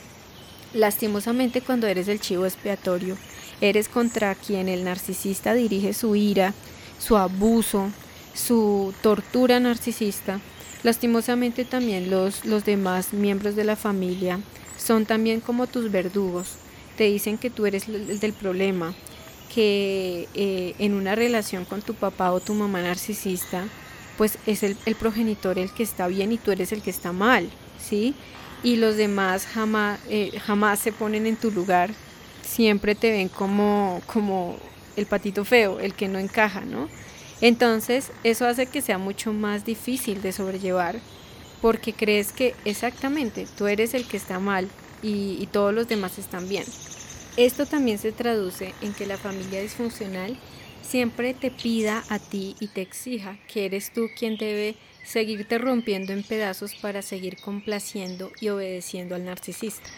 Lastimosamente 0.73 1.61
cuando 1.61 1.87
eres 1.87 2.07
el 2.07 2.19
chivo 2.19 2.45
expiatorio, 2.45 3.17
eres 3.61 3.87
contra 3.87 4.35
quien 4.35 4.67
el 4.67 4.83
narcisista 4.83 5.53
dirige 5.53 5.93
su 5.93 6.15
ira, 6.15 6.53
su 6.99 7.15
abuso, 7.15 7.91
su 8.33 8.93
tortura 9.01 9.59
narcisista, 9.59 10.39
Lastimosamente 10.83 11.63
también 11.63 12.09
los, 12.09 12.45
los 12.45 12.65
demás 12.65 13.13
miembros 13.13 13.55
de 13.55 13.63
la 13.63 13.75
familia 13.75 14.39
son 14.77 15.05
también 15.05 15.39
como 15.39 15.67
tus 15.67 15.91
verdugos. 15.91 16.55
Te 16.97 17.05
dicen 17.05 17.37
que 17.37 17.49
tú 17.49 17.65
eres 17.65 17.87
el 17.87 18.19
del 18.19 18.33
problema, 18.33 18.93
que 19.53 20.27
eh, 20.33 20.75
en 20.79 20.93
una 20.93 21.15
relación 21.15 21.65
con 21.65 21.81
tu 21.81 21.93
papá 21.93 22.31
o 22.31 22.39
tu 22.39 22.53
mamá 22.53 22.81
narcisista, 22.81 23.65
pues 24.17 24.37
es 24.45 24.63
el, 24.63 24.75
progenitor 24.99 25.57
el 25.57 25.71
que 25.71 25.83
está 25.83 26.07
bien 26.07 26.31
y 26.31 26.37
tú 26.37 26.51
eres 26.51 26.71
el 26.71 26.81
que 26.81 26.89
está 26.89 27.11
mal, 27.13 27.49
¿sí? 27.79 28.13
Y 28.61 28.75
los 28.75 28.97
demás 28.97 29.45
jamás, 29.45 29.99
eh, 30.09 30.39
jamás 30.45 30.79
se 30.79 30.91
ponen 30.91 31.25
en 31.25 31.35
tu 31.35 31.51
lugar, 31.51 31.91
siempre 32.43 32.93
te 32.93 33.11
ven 33.11 33.29
como, 33.29 34.01
como 34.05 34.57
el 34.95 35.05
patito 35.05 35.45
feo, 35.45 35.79
el 35.79 35.93
que 35.93 36.07
no 36.07 36.19
encaja, 36.19 36.61
¿no? 36.61 36.89
Entonces, 37.43 38.13
eso 38.23 38.47
hace 38.47 38.67
que 38.67 38.81
sea 38.81 38.97
mucho 38.97 39.33
más 39.33 39.65
difícil 39.65 40.21
de 40.21 40.31
sobrellevar 40.31 41.01
porque 41.61 41.91
crees 41.91 42.31
que 42.31 42.55
exactamente 42.63 43.47
tú 43.57 43.67
eres 43.67 43.93
el 43.93 44.07
que 44.07 44.15
está 44.15 44.39
mal 44.39 44.69
y, 45.01 45.45
todos 45.51 45.73
los 45.73 45.89
demás 45.89 46.17
están 46.17 46.47
bien. 46.47 46.63
Esto 47.35 47.65
también 47.65 47.97
se 47.97 48.13
traduce 48.13 48.73
en 48.81 48.93
que 48.93 49.05
la 49.05 49.17
familia 49.17 49.59
disfuncional 49.59 50.37
siempre 50.81 51.33
te 51.33 51.51
pida 51.51 52.05
a 52.07 52.17
ti 52.17 52.55
y 52.61 52.67
te 52.67 52.81
exija 52.81 53.37
que 53.49 53.65
eres 53.65 53.91
tú 53.91 54.07
quien 54.17 54.37
debe 54.37 54.77
seguirte 55.03 55.57
rompiendo 55.57 56.13
en 56.13 56.23
pedazos 56.23 56.75
para 56.75 57.01
seguir 57.01 57.35
complaciendo 57.41 58.31
y 58.39 58.47
obedeciendo 58.47 59.15
al 59.15 59.25
narcisista. 59.25 59.89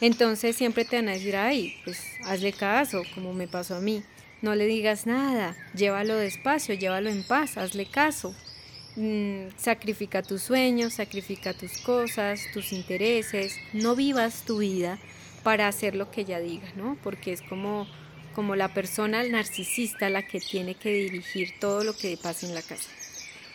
Entonces 0.00 0.56
siempre 0.56 0.86
te 0.86 0.96
van 0.96 1.10
a 1.10 1.12
decir, 1.12 1.36
ay, 1.36 1.74
pues 1.84 2.02
hazle 2.24 2.54
caso, 2.54 3.02
como 3.14 3.34
me 3.34 3.46
pasó 3.46 3.74
a 3.74 3.80
mí. 3.80 4.02
No 4.42 4.56
le 4.56 4.66
digas 4.66 5.06
nada, 5.06 5.56
llévalo 5.72 6.16
despacio, 6.16 6.74
llévalo 6.74 7.10
en 7.10 7.22
paz, 7.22 7.56
hazle 7.56 7.86
caso. 7.86 8.34
Mm, 8.96 9.46
sacrifica 9.56 10.22
tus 10.22 10.42
sueños, 10.42 10.94
sacrifica 10.94 11.54
tus 11.54 11.78
cosas, 11.78 12.40
tus 12.52 12.72
intereses, 12.72 13.56
no 13.72 13.94
vivas 13.94 14.42
tu 14.44 14.58
vida 14.58 14.98
para 15.44 15.68
hacer 15.68 15.94
lo 15.94 16.10
que 16.10 16.22
ella 16.22 16.40
diga, 16.40 16.68
¿no? 16.76 16.98
Porque 17.04 17.32
es 17.32 17.40
como, 17.40 17.86
como 18.34 18.56
la 18.56 18.74
persona 18.74 19.22
narcisista 19.22 20.10
la 20.10 20.26
que 20.26 20.40
tiene 20.40 20.74
que 20.74 20.92
dirigir 20.92 21.54
todo 21.60 21.84
lo 21.84 21.96
que 21.96 22.18
pasa 22.20 22.46
en 22.46 22.54
la 22.54 22.62
casa. 22.62 22.90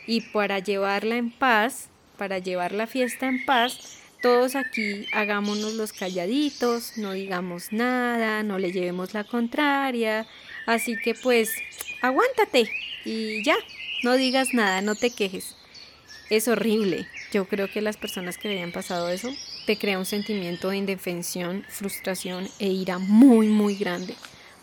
Y 0.07 0.21
para 0.21 0.59
llevarla 0.59 1.17
en 1.17 1.31
paz, 1.31 1.89
para 2.17 2.39
llevar 2.39 2.71
la 2.71 2.87
fiesta 2.87 3.27
en 3.27 3.45
paz, 3.45 3.99
todos 4.21 4.55
aquí 4.55 5.05
hagámonos 5.13 5.73
los 5.73 5.93
calladitos, 5.93 6.97
no 6.97 7.11
digamos 7.11 7.71
nada, 7.71 8.41
no 8.41 8.57
le 8.57 8.71
llevemos 8.71 9.13
la 9.13 9.23
contraria, 9.23 10.25
Así 10.67 10.97
que 10.97 11.15
pues 11.15 11.49
aguántate 12.01 12.69
y 13.05 13.41
ya, 13.41 13.55
no 14.03 14.15
digas 14.15 14.53
nada, 14.53 14.81
no 14.81 14.95
te 14.95 15.11
quejes. 15.11 15.55
Es 16.29 16.49
horrible. 16.49 17.07
Yo 17.31 17.45
creo 17.45 17.71
que 17.71 17.81
las 17.81 17.95
personas 17.95 18.37
que 18.37 18.49
habían 18.49 18.73
pasado 18.73 19.09
eso 19.09 19.29
te 19.65 19.77
crea 19.77 19.97
un 19.97 20.05
sentimiento 20.05 20.69
de 20.69 20.77
indefensión, 20.77 21.65
frustración 21.69 22.49
e 22.59 22.67
ira 22.67 22.99
muy 22.99 23.47
muy 23.47 23.75
grande, 23.75 24.13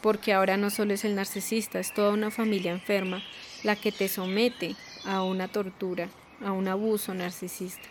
porque 0.02 0.34
ahora 0.34 0.58
no 0.58 0.68
solo 0.68 0.92
es 0.92 1.06
el 1.06 1.14
narcisista, 1.14 1.80
es 1.80 1.94
toda 1.94 2.12
una 2.12 2.30
familia 2.30 2.72
enferma 2.72 3.24
la 3.62 3.74
que 3.74 3.90
te 3.90 4.08
somete 4.08 4.76
a 5.06 5.22
una 5.22 5.48
tortura, 5.48 6.10
a 6.44 6.52
un 6.52 6.68
abuso 6.68 7.14
narcisista. 7.14 7.88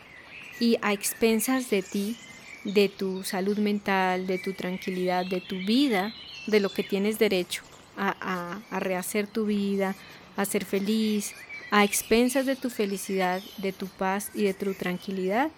Y 0.59 0.77
a 0.83 0.93
expensas 0.93 1.71
de 1.71 1.81
ti, 1.81 2.15
de 2.63 2.89
tu 2.89 3.23
salud 3.23 3.57
mental, 3.57 4.27
de 4.27 4.37
tu 4.37 4.53
tranquilidad, 4.53 5.25
de 5.25 5.41
tu 5.41 5.55
vida, 5.55 6.13
de 6.45 6.59
lo 6.59 6.69
que 6.69 6.83
tienes 6.83 7.17
derecho 7.17 7.63
a, 7.97 8.61
rehacer 8.71 9.27
tu 9.27 9.45
vida, 9.45 9.95
a 10.35 10.45
ser 10.45 10.65
feliz, 10.65 11.33
a 11.71 11.83
expensas 11.83 12.45
de 12.45 12.55
tu 12.55 12.69
felicidad, 12.69 13.41
de 13.57 13.71
tu 13.71 13.87
paz 13.87 14.31
y 14.33 14.43
de 14.43 14.53
tu 14.53 14.73
tranquilidad, 14.73 15.51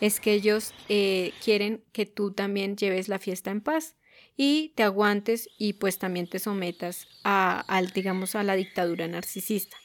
es 0.00 0.18
que 0.20 0.32
ellos 0.32 0.74
eh, 0.88 1.32
quieren 1.44 1.84
que 1.92 2.06
tú 2.06 2.32
también 2.32 2.76
lleves 2.76 3.08
la 3.08 3.18
fiesta 3.18 3.50
en 3.50 3.60
paz 3.60 3.94
y 4.36 4.72
te 4.74 4.82
aguantes 4.82 5.50
y 5.58 5.74
pues 5.74 5.98
también 5.98 6.26
te 6.26 6.38
sometas 6.38 7.06
a, 7.24 7.64
digamos, 7.94 8.34
a 8.34 8.42
la 8.42 8.56
dictadura 8.56 9.06
narcisista. 9.06 9.76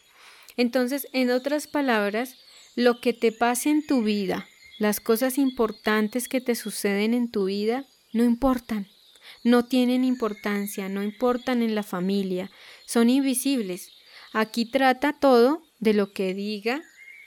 Entonces, 0.55 1.07
en 1.11 1.29
otras 1.31 1.67
palabras, 1.67 2.37
lo 2.75 3.01
que 3.01 3.11
te 3.11 3.33
pase 3.33 3.69
en 3.69 3.85
tu 3.85 4.03
vida, 4.03 4.47
las 4.79 5.01
cosas 5.01 5.37
importantes 5.37 6.29
que 6.29 6.39
te 6.39 6.55
suceden 6.55 7.13
en 7.13 7.29
tu 7.29 7.45
vida, 7.45 7.85
no 8.13 8.23
importan 8.23 8.87
no 9.43 9.65
tienen 9.65 10.03
importancia, 10.03 10.89
no 10.89 11.03
importan 11.03 11.61
en 11.61 11.75
la 11.75 11.83
familia, 11.83 12.51
son 12.85 13.09
invisibles. 13.09 13.91
Aquí 14.33 14.65
trata 14.65 15.13
todo 15.13 15.63
de 15.79 15.93
lo 15.93 16.13
que 16.13 16.33
diga 16.33 16.81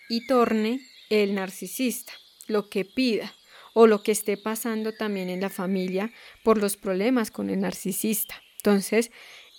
y 0.09 0.27
torne 0.27 0.81
el 1.11 1.35
narcisista, 1.35 2.13
lo 2.47 2.69
que 2.69 2.85
pida 2.85 3.35
o 3.75 3.87
lo 3.87 4.03
que 4.03 4.13
esté 4.13 4.37
pasando 4.37 4.93
también 4.93 5.31
en 5.31 5.41
la 5.41 5.51
familia 5.51 6.13
por 6.43 6.59
los 6.59 6.77
problemas 6.77 7.31
con 7.31 7.51
el 7.51 7.61
narcisista. 7.61 8.43
Entonces, 8.57 9.11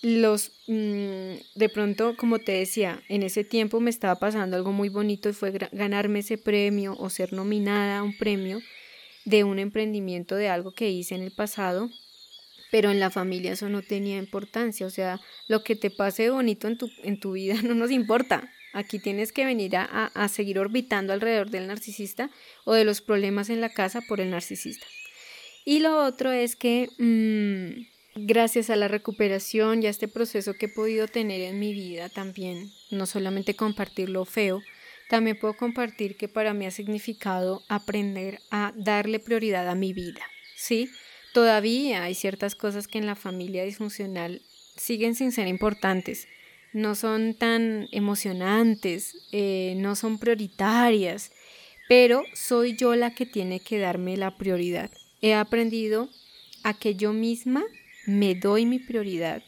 los 0.02 0.52
mm, 0.68 1.34
de 1.56 1.70
pronto, 1.74 2.16
como 2.16 2.40
te 2.40 2.54
decía, 2.54 3.02
en 3.10 3.24
ese 3.24 3.44
tiempo 3.44 3.80
me 3.80 3.90
estaba 3.90 4.16
pasando 4.16 4.56
algo 4.56 4.72
muy 4.72 4.90
bonito 4.90 5.30
y 5.30 5.34
fue 5.34 5.52
ganarme 5.72 6.20
ese 6.20 6.38
premio 6.38 6.96
o 6.98 7.10
ser 7.10 7.34
nominada 7.34 8.00
a 8.00 8.04
un 8.04 8.18
premio 8.18 8.62
de 9.26 9.44
un 9.44 9.60
emprendimiento 9.60 10.36
de 10.36 10.50
algo 10.50 10.72
que 10.72 10.90
hice 10.90 11.16
en 11.16 11.22
el 11.22 11.32
pasado, 11.32 11.90
pero 12.72 12.92
en 12.92 13.00
la 13.00 13.10
familia 13.10 13.54
eso 13.54 13.70
no 13.70 13.82
tenía 13.82 14.18
importancia, 14.18 14.86
o 14.86 14.90
sea, 14.90 15.20
lo 15.48 15.64
que 15.64 15.76
te 15.76 15.90
pase 15.90 16.30
bonito 16.30 16.68
en 16.68 16.78
tu, 16.78 16.90
en 17.04 17.20
tu 17.20 17.34
vida 17.34 17.56
no 17.64 17.76
nos 17.76 17.92
importa. 17.92 18.52
Aquí 18.72 19.00
tienes 19.00 19.32
que 19.32 19.46
venir 19.46 19.76
a, 19.78 19.84
a 19.84 20.28
seguir 20.28 20.60
orbitando 20.60 21.12
alrededor 21.12 21.50
del 21.50 21.66
narcisista 21.66 22.30
o 22.66 22.74
de 22.74 22.86
los 22.86 23.02
problemas 23.02 23.50
en 23.50 23.62
la 23.62 23.74
casa 23.74 24.02
por 24.08 24.22
el 24.22 24.30
narcisista. 24.30 24.86
Y 25.66 25.80
lo 25.80 26.06
otro 26.06 26.32
es 26.32 26.56
que 26.56 26.90
mm, 27.00 28.28
gracias 28.28 28.70
a 28.70 28.76
la 28.76 28.88
recuperación 28.88 29.82
y 29.82 29.88
a 29.88 29.90
este 29.90 30.08
proceso 30.08 30.54
que 30.54 30.68
he 30.68 30.70
podido 30.70 31.08
tener 31.08 31.42
en 31.42 31.60
mi 31.60 31.74
vida 31.74 32.10
también, 32.10 32.72
no 32.92 33.06
solamente 33.06 33.56
compartir 33.56 34.10
lo 34.10 34.26
feo, 34.26 34.62
también 35.10 35.40
puedo 35.40 35.56
compartir 35.56 36.18
que 36.18 36.28
para 36.28 36.54
mí 36.54 36.66
ha 36.66 36.72
significado 36.72 37.64
aprender 37.68 38.40
a 38.52 38.74
darle 38.76 39.20
prioridad 39.20 39.68
a 39.68 39.76
mi 39.76 39.92
vida, 39.92 40.22
¿sí? 40.56 40.90
Todavía 41.34 42.04
hay 42.04 42.16
ciertas 42.16 42.56
cosas 42.56 42.88
que 42.88 42.98
en 42.98 43.06
la 43.06 43.16
familia 43.16 43.64
disfuncional 43.64 44.42
siguen 44.76 45.16
sin 45.16 45.32
ser 45.32 45.48
importantes, 45.48 46.28
no 46.74 46.96
son 46.96 47.34
tan 47.34 47.88
emocionantes, 47.92 49.16
eh, 49.32 49.74
no 49.78 49.96
son 49.96 50.20
prioritarias, 50.20 51.32
pero 51.88 52.24
soy 52.34 52.76
yo 52.76 52.96
la 52.96 53.16
que 53.16 53.26
tiene 53.26 53.60
que 53.60 53.80
darme 53.80 54.18
la 54.18 54.38
prioridad. 54.38 54.92
He 55.22 55.34
aprendido 55.34 56.10
a 56.64 56.74
que 56.74 56.96
yo 56.96 57.14
misma 57.14 57.64
me 58.06 58.36
doy 58.36 58.66
mi 58.66 58.80
prioridad. 58.80 59.44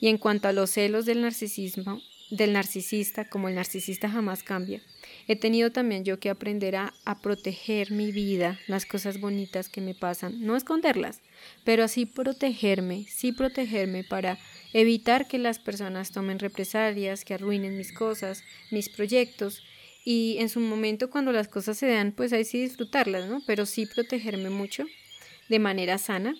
Y 0.00 0.08
en 0.08 0.18
cuanto 0.18 0.48
a 0.48 0.52
los 0.52 0.70
celos 0.70 1.06
del 1.06 1.22
narcisismo, 1.22 2.00
del 2.30 2.52
narcisista, 2.52 3.28
como 3.28 3.48
el 3.48 3.54
narcisista 3.54 4.08
jamás 4.08 4.42
cambia, 4.42 4.82
he 5.26 5.36
tenido 5.36 5.70
también 5.72 6.04
yo 6.04 6.18
que 6.18 6.30
aprender 6.30 6.76
a, 6.76 6.92
proteger 7.22 7.90
mi 7.90 8.12
vida, 8.12 8.58
las 8.66 8.86
cosas 8.86 9.20
bonitas 9.20 9.68
que 9.68 9.80
me 9.80 9.94
pasan, 9.94 10.44
no 10.44 10.56
esconderlas, 10.56 11.20
pero 11.64 11.84
así 11.84 12.06
protegerme, 12.06 13.06
sí 13.08 13.32
protegerme 13.32 14.04
para 14.04 14.38
evitar 14.72 15.26
que 15.26 15.38
las 15.38 15.58
personas 15.58 16.10
tomen 16.12 16.38
represalias, 16.38 17.24
que 17.24 17.34
arruinen 17.34 17.78
mis 17.78 17.92
cosas, 17.92 18.42
mis 18.70 18.88
proyectos, 18.88 19.62
y 20.04 20.36
en 20.38 20.50
su 20.50 20.60
momento 20.60 21.08
cuando 21.08 21.32
las 21.32 21.48
cosas 21.48 21.78
se 21.78 21.86
dan, 21.86 22.12
pues 22.12 22.32
ahí 22.32 22.44
sí 22.44 22.60
disfrutarlas, 22.60 23.26
¿no? 23.28 23.42
Pero 23.46 23.64
sí 23.64 23.86
protegerme 23.86 24.50
mucho 24.50 24.84
de 25.48 25.58
manera 25.58 25.96
sana 25.98 26.34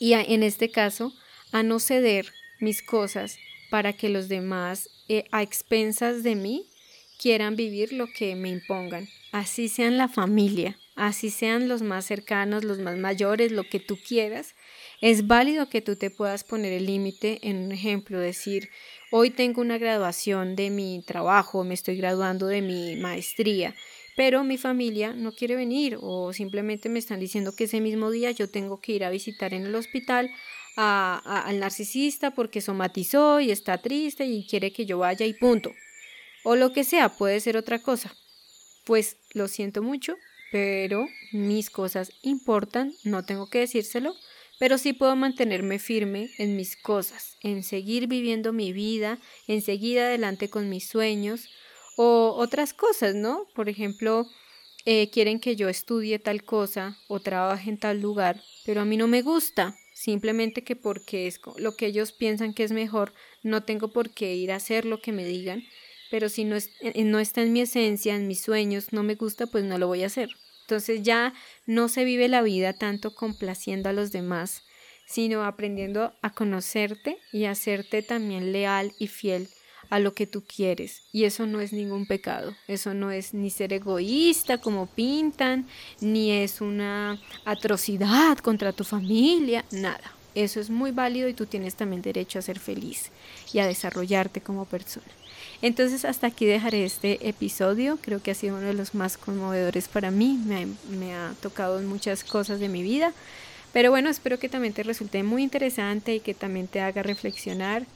y 0.00 0.14
en 0.14 0.42
este 0.42 0.70
caso 0.70 1.12
a 1.52 1.62
no 1.62 1.78
ceder 1.78 2.32
mis 2.58 2.82
cosas 2.82 3.38
para 3.70 3.92
que 3.92 4.08
los 4.08 4.28
demás 4.28 4.90
eh, 5.08 5.24
a 5.30 5.42
expensas 5.42 6.22
de 6.22 6.34
mí 6.34 6.66
quieran 7.22 7.54
vivir 7.54 7.92
lo 7.92 8.06
que 8.06 8.34
me 8.34 8.48
impongan, 8.48 9.08
así 9.30 9.68
sean 9.68 9.96
la 9.96 10.08
familia, 10.08 10.78
así 10.96 11.30
sean 11.30 11.68
los 11.68 11.82
más 11.82 12.04
cercanos, 12.04 12.64
los 12.64 12.78
más 12.78 12.98
mayores, 12.98 13.52
lo 13.52 13.62
que 13.62 13.78
tú 13.78 13.96
quieras. 13.96 14.54
Es 15.00 15.26
válido 15.26 15.68
que 15.68 15.82
tú 15.82 15.96
te 15.96 16.10
puedas 16.10 16.42
poner 16.42 16.72
el 16.72 16.86
límite 16.86 17.38
en 17.42 17.58
un 17.58 17.72
ejemplo, 17.72 18.18
decir, 18.18 18.70
hoy 19.10 19.30
tengo 19.30 19.60
una 19.60 19.78
graduación 19.78 20.56
de 20.56 20.70
mi 20.70 21.02
trabajo, 21.06 21.64
me 21.64 21.74
estoy 21.74 21.96
graduando 21.96 22.46
de 22.46 22.62
mi 22.62 22.96
maestría 22.96 23.74
pero 24.16 24.44
mi 24.44 24.58
familia 24.58 25.14
no 25.14 25.32
quiere 25.32 25.56
venir 25.56 25.98
o 26.00 26.32
simplemente 26.32 26.88
me 26.88 26.98
están 26.98 27.20
diciendo 27.20 27.54
que 27.56 27.64
ese 27.64 27.80
mismo 27.80 28.10
día 28.10 28.30
yo 28.30 28.48
tengo 28.48 28.80
que 28.80 28.92
ir 28.92 29.04
a 29.04 29.10
visitar 29.10 29.54
en 29.54 29.66
el 29.66 29.74
hospital 29.74 30.30
al 30.76 31.60
narcisista 31.60 32.32
porque 32.32 32.60
somatizó 32.60 33.40
y 33.40 33.50
está 33.50 33.78
triste 33.78 34.24
y 34.24 34.46
quiere 34.46 34.72
que 34.72 34.86
yo 34.86 34.98
vaya 34.98 35.26
y 35.26 35.34
punto. 35.34 35.72
O 36.44 36.56
lo 36.56 36.72
que 36.72 36.84
sea, 36.84 37.08
puede 37.10 37.40
ser 37.40 37.56
otra 37.56 37.80
cosa. 37.80 38.14
Pues 38.84 39.16
lo 39.32 39.48
siento 39.48 39.82
mucho, 39.82 40.16
pero 40.50 41.06
mis 41.32 41.70
cosas 41.70 42.12
importan, 42.22 42.94
no 43.04 43.24
tengo 43.24 43.46
que 43.46 43.60
decírselo, 43.60 44.14
pero 44.58 44.78
sí 44.78 44.92
puedo 44.92 45.16
mantenerme 45.16 45.78
firme 45.78 46.30
en 46.38 46.56
mis 46.56 46.76
cosas, 46.76 47.36
en 47.42 47.62
seguir 47.62 48.06
viviendo 48.06 48.52
mi 48.52 48.72
vida, 48.72 49.18
en 49.46 49.62
seguir 49.62 49.98
adelante 49.98 50.50
con 50.50 50.68
mis 50.68 50.88
sueños, 50.88 51.48
o 51.96 52.34
otras 52.36 52.72
cosas, 52.74 53.14
¿no? 53.14 53.46
Por 53.54 53.68
ejemplo, 53.68 54.26
eh, 54.84 55.10
quieren 55.10 55.40
que 55.40 55.56
yo 55.56 55.68
estudie 55.68 56.18
tal 56.18 56.42
cosa 56.44 56.98
o 57.08 57.20
trabaje 57.20 57.70
en 57.70 57.78
tal 57.78 58.00
lugar, 58.00 58.40
pero 58.64 58.80
a 58.80 58.84
mí 58.84 58.96
no 58.96 59.06
me 59.06 59.22
gusta, 59.22 59.76
simplemente 59.94 60.64
que 60.64 60.76
porque 60.76 61.26
es 61.26 61.40
lo 61.56 61.76
que 61.76 61.86
ellos 61.86 62.12
piensan 62.12 62.54
que 62.54 62.64
es 62.64 62.72
mejor, 62.72 63.12
no 63.42 63.62
tengo 63.62 63.92
por 63.92 64.10
qué 64.10 64.34
ir 64.34 64.52
a 64.52 64.56
hacer 64.56 64.84
lo 64.84 65.00
que 65.00 65.12
me 65.12 65.24
digan, 65.24 65.62
pero 66.12 66.28
si 66.28 66.44
no, 66.44 66.56
eh, 66.56 67.04
no 67.04 67.20
está 67.20 67.40
en 67.40 67.54
mi 67.54 67.62
esencia, 67.62 68.14
en 68.14 68.28
mis 68.28 68.42
sueños, 68.42 68.92
no 68.92 69.02
me 69.02 69.14
gusta, 69.14 69.46
pues 69.46 69.64
no 69.64 69.78
lo 69.78 69.86
voy 69.86 70.02
a 70.02 70.08
hacer. 70.08 70.28
Entonces 70.60 71.02
ya 71.02 71.32
no 71.64 71.88
se 71.88 72.04
vive 72.04 72.28
la 72.28 72.42
vida 72.42 72.74
tanto 72.74 73.14
complaciendo 73.14 73.88
a 73.88 73.94
los 73.94 74.12
demás, 74.12 74.62
sino 75.06 75.42
aprendiendo 75.42 76.12
a 76.20 76.34
conocerte 76.34 77.16
y 77.32 77.46
a 77.46 77.52
hacerte 77.52 78.02
también 78.02 78.52
leal 78.52 78.92
y 78.98 79.06
fiel 79.06 79.48
a 79.88 80.00
lo 80.00 80.12
que 80.12 80.26
tú 80.26 80.44
quieres. 80.46 81.00
Y 81.12 81.24
eso 81.24 81.46
no 81.46 81.62
es 81.62 81.72
ningún 81.72 82.04
pecado. 82.04 82.54
Eso 82.68 82.92
no 82.92 83.10
es 83.10 83.32
ni 83.32 83.48
ser 83.48 83.72
egoísta 83.72 84.58
como 84.58 84.88
pintan, 84.88 85.66
ni 86.02 86.30
es 86.30 86.60
una 86.60 87.22
atrocidad 87.46 88.36
contra 88.36 88.74
tu 88.74 88.84
familia, 88.84 89.64
nada. 89.70 90.12
Eso 90.34 90.60
es 90.60 90.68
muy 90.68 90.90
válido 90.90 91.26
y 91.30 91.32
tú 91.32 91.46
tienes 91.46 91.74
también 91.74 92.02
derecho 92.02 92.38
a 92.38 92.42
ser 92.42 92.58
feliz 92.58 93.10
y 93.50 93.60
a 93.60 93.66
desarrollarte 93.66 94.42
como 94.42 94.66
persona. 94.66 95.06
Entonces 95.62 96.04
hasta 96.04 96.26
aquí 96.26 96.44
dejaré 96.44 96.84
este 96.84 97.28
episodio. 97.28 97.96
Creo 98.02 98.20
que 98.20 98.32
ha 98.32 98.34
sido 98.34 98.56
uno 98.56 98.66
de 98.66 98.74
los 98.74 98.96
más 98.96 99.16
conmovedores 99.16 99.86
para 99.86 100.10
mí. 100.10 100.38
Me 100.90 101.14
ha, 101.14 101.32
tocado 101.40 101.80
muchas 101.82 102.24
cosas 102.24 102.58
de 102.58 102.68
mi 102.68 102.82
vida. 102.82 103.12
Pero 103.72 103.90
bueno, 103.90 104.10
espero 104.10 104.38
que 104.38 104.48
también 104.48 104.74
te 104.74 104.82
resulte 104.82 105.22
muy 105.22 105.44
interesante 105.44 106.16
y 106.16 106.20
que 106.20 106.34
también 106.34 106.66
te 106.66 106.80
haga 106.80 107.02
reflexionar 107.02 107.86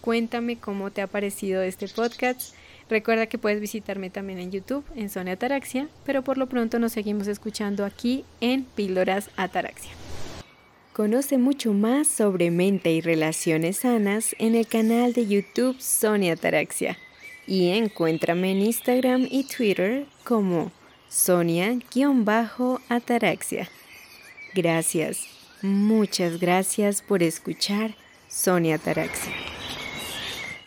Cuéntame 0.00 0.56
cómo 0.56 0.92
te 0.92 1.02
ha 1.02 1.08
parecido 1.08 1.60
este 1.60 1.88
podcast. 1.88 2.54
Recuerda 2.88 3.26
que 3.26 3.36
puedes 3.36 3.60
visitarme 3.60 4.10
también 4.10 4.38
en 4.38 4.52
YouTube, 4.52 4.84
en 4.94 5.10
Sonia 5.10 5.34
Ataraxia, 5.34 5.88
pero 6.06 6.22
por 6.22 6.38
lo 6.38 6.46
pronto 6.46 6.78
nos 6.78 6.92
seguimos 6.92 7.26
escuchando 7.26 7.84
aquí 7.84 8.24
en 8.40 8.62
Píldoras 8.62 9.28
Ataraxia. 9.36 9.90
Conoce 10.92 11.36
mucho 11.36 11.72
más 11.74 12.06
sobre 12.06 12.52
mente 12.52 12.92
y 12.92 13.00
relaciones 13.00 13.78
sanas 13.78 14.36
en 14.38 14.54
el 14.54 14.68
canal 14.68 15.12
de 15.12 15.26
YouTube 15.26 15.80
Sonia 15.80 16.34
Ataraxia 16.34 16.96
y 17.48 17.70
encuéntrame 17.70 18.52
en 18.52 18.60
Instagram 18.60 19.26
y 19.30 19.42
Twitter 19.44 20.04
como 20.22 20.70
Sonia-Ataraxia. 21.08 23.70
Gracias, 24.54 25.26
muchas 25.62 26.38
gracias 26.38 27.00
por 27.00 27.22
escuchar 27.22 27.94
Sonia 28.28 28.74
Ataraxia. 28.76 29.57